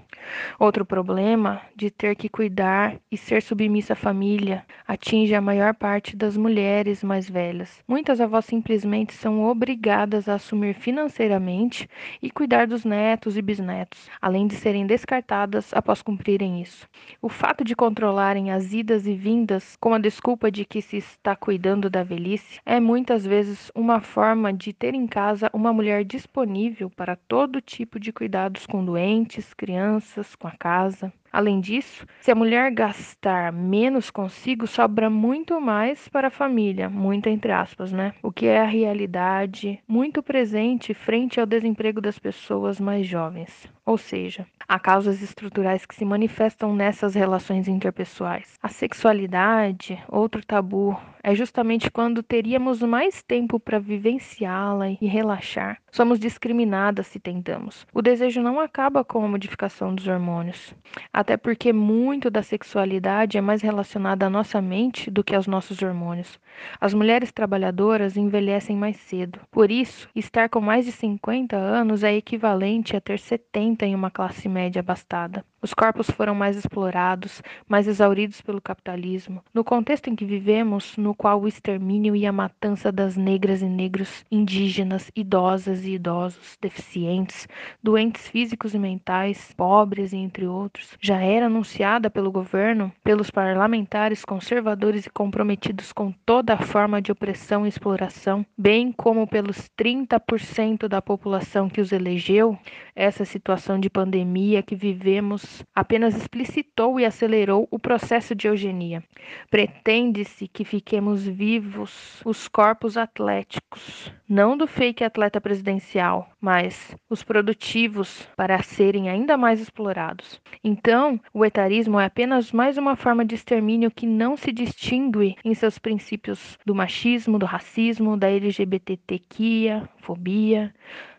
[0.59, 6.17] Outro problema de ter que cuidar e ser submissa à família, atinge a maior parte
[6.17, 7.83] das mulheres mais velhas.
[7.89, 11.89] Muitas avós simplesmente são obrigadas a assumir financeiramente
[12.23, 16.87] e cuidar dos netos e bisnetos, além de serem descartadas após cumprirem isso.
[17.21, 21.35] O fato de controlarem as idas e vindas com a desculpa de que se está
[21.35, 26.89] cuidando da velhice é muitas vezes uma forma de ter em casa uma mulher disponível
[26.91, 31.13] para todo tipo de cuidados com doentes, crianças, com a casa.
[31.37, 37.29] Além disso, se a mulher gastar menos consigo, sobra muito mais para a família, muito
[37.29, 38.15] entre aspas, né?
[38.23, 43.71] O que é a realidade muito presente frente ao desemprego das pessoas mais jovens.
[43.87, 48.59] Ou seja, há causas estruturais que se manifestam nessas relações interpessoais.
[48.61, 55.79] A sexualidade, outro tabu, é justamente quando teríamos mais tempo para vivenciá-la e relaxar.
[55.91, 57.87] Somos discriminadas se tentamos.
[57.93, 60.75] O desejo não acaba com a modificação dos hormônios,
[61.13, 65.81] até porque muito da sexualidade é mais relacionada à nossa mente do que aos nossos
[65.81, 66.39] hormônios.
[66.81, 69.41] As mulheres trabalhadoras envelhecem mais cedo.
[69.51, 74.11] Por isso, estar com mais de 50 anos é equivalente a ter 70 em uma
[74.11, 75.45] classe média abastada.
[75.63, 79.43] Os corpos foram mais explorados, mais exauridos pelo capitalismo.
[79.55, 83.67] No contexto em que vivemos, no qual o extermínio e a matança das negras e
[83.67, 87.49] negros, indígenas, idosas e idosos, deficientes,
[87.83, 94.27] doentes físicos e mentais, pobres e entre outros, já era anunciada pelo governo, pelos parlamentares
[94.27, 100.87] conservadores e comprometidos com toda a forma de opressão e exploração, bem como pelos 30%
[100.87, 102.59] da população que os elegeu,
[102.95, 109.03] essa situação de pandemia que vivemos apenas explicitou e acelerou o processo de eugenia.
[109.51, 118.29] Pretende-se que fiquemos vivos os corpos atléticos, não do fake atleta presidencial, mas os produtivos
[118.37, 120.41] para serem ainda mais explorados.
[120.63, 125.55] Então, o etarismo é apenas mais uma forma de extermínio que não se distingue em
[125.55, 130.73] seus princípios do machismo, do racismo, da LGBTQIA, fobia,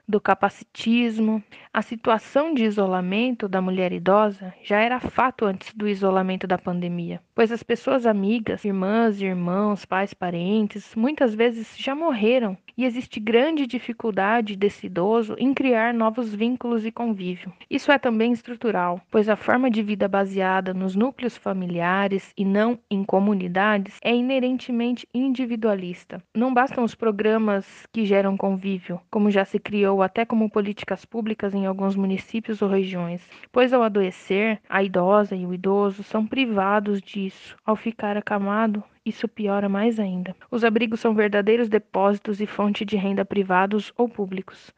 [0.07, 1.43] do capacitismo.
[1.73, 7.21] A situação de isolamento da mulher idosa já era fato antes do isolamento da pandemia,
[7.37, 13.67] pois as pessoas amigas, irmãs, irmãos, pais, parentes, muitas vezes já morreram e existe grande
[13.67, 17.53] dificuldade desse idoso em criar novos vínculos e convívio.
[17.69, 22.79] Isso é também estrutural, pois a forma de vida baseada nos núcleos familiares e não
[22.89, 26.21] em comunidades é inerentemente individualista.
[26.35, 31.53] Não bastam os programas que geram convívio, como já se criou até como políticas públicas
[31.53, 36.99] em alguns municípios ou regiões, pois ao adoecer, a idosa e o idoso são privados
[36.99, 40.33] de disso, ao ficar acamado, isso piora mais ainda.
[40.49, 44.73] Os abrigos são verdadeiros depósitos e fonte de renda privados ou públicos.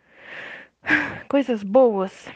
[1.30, 2.28] Coisas boas.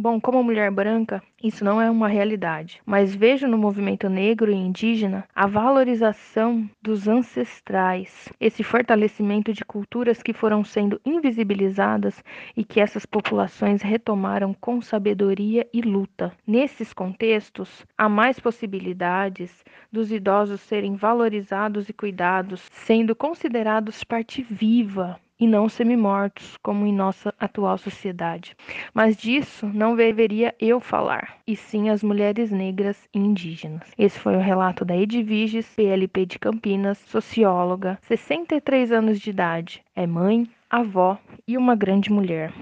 [0.00, 4.54] Bom, como mulher branca, isso não é uma realidade, mas vejo no movimento negro e
[4.54, 12.22] indígena a valorização dos ancestrais, esse fortalecimento de culturas que foram sendo invisibilizadas
[12.56, 16.30] e que essas populações retomaram com sabedoria e luta.
[16.46, 25.18] Nesses contextos, há mais possibilidades dos idosos serem valorizados e cuidados, sendo considerados parte viva
[25.38, 28.56] e não semi-mortos, como em nossa atual sociedade.
[28.92, 33.88] Mas disso não deveria eu falar, e sim as mulheres negras e indígenas.
[33.96, 40.06] Esse foi o relato da Edviges, PLP de Campinas, socióloga, 63 anos de idade, é
[40.06, 42.52] mãe, avó e uma grande mulher.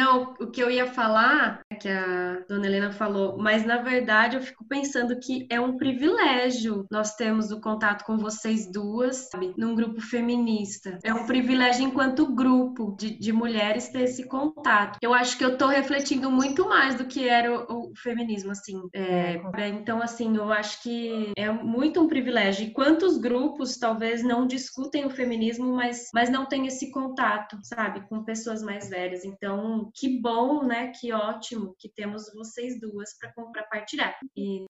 [0.00, 4.34] Não, o que eu ia falar, é que a dona Helena falou, mas na verdade
[4.34, 9.52] eu fico pensando que é um privilégio nós termos o contato com vocês duas, sabe,
[9.58, 10.98] num grupo feminista.
[11.04, 14.98] É um privilégio enquanto grupo de, de mulheres ter esse contato.
[15.02, 18.80] Eu acho que eu tô refletindo muito mais do que era o, o feminismo, assim.
[18.94, 19.38] É,
[19.68, 22.66] então, assim, eu acho que é muito um privilégio.
[22.66, 28.00] E quantos grupos talvez não discutem o feminismo, mas, mas não têm esse contato, sabe,
[28.08, 29.26] com pessoas mais velhas.
[29.26, 30.92] Então, que bom, né?
[30.98, 34.16] Que ótimo que temos vocês duas para compartilhar.
[34.36, 34.66] E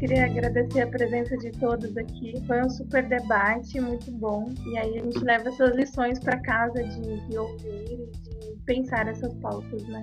[0.00, 2.32] Queria agradecer a presença de todos aqui.
[2.46, 4.50] Foi um super debate, muito bom.
[4.66, 9.06] E aí a gente leva essas lições para casa de, de ouvir e de pensar
[9.08, 10.02] essas pautas, né?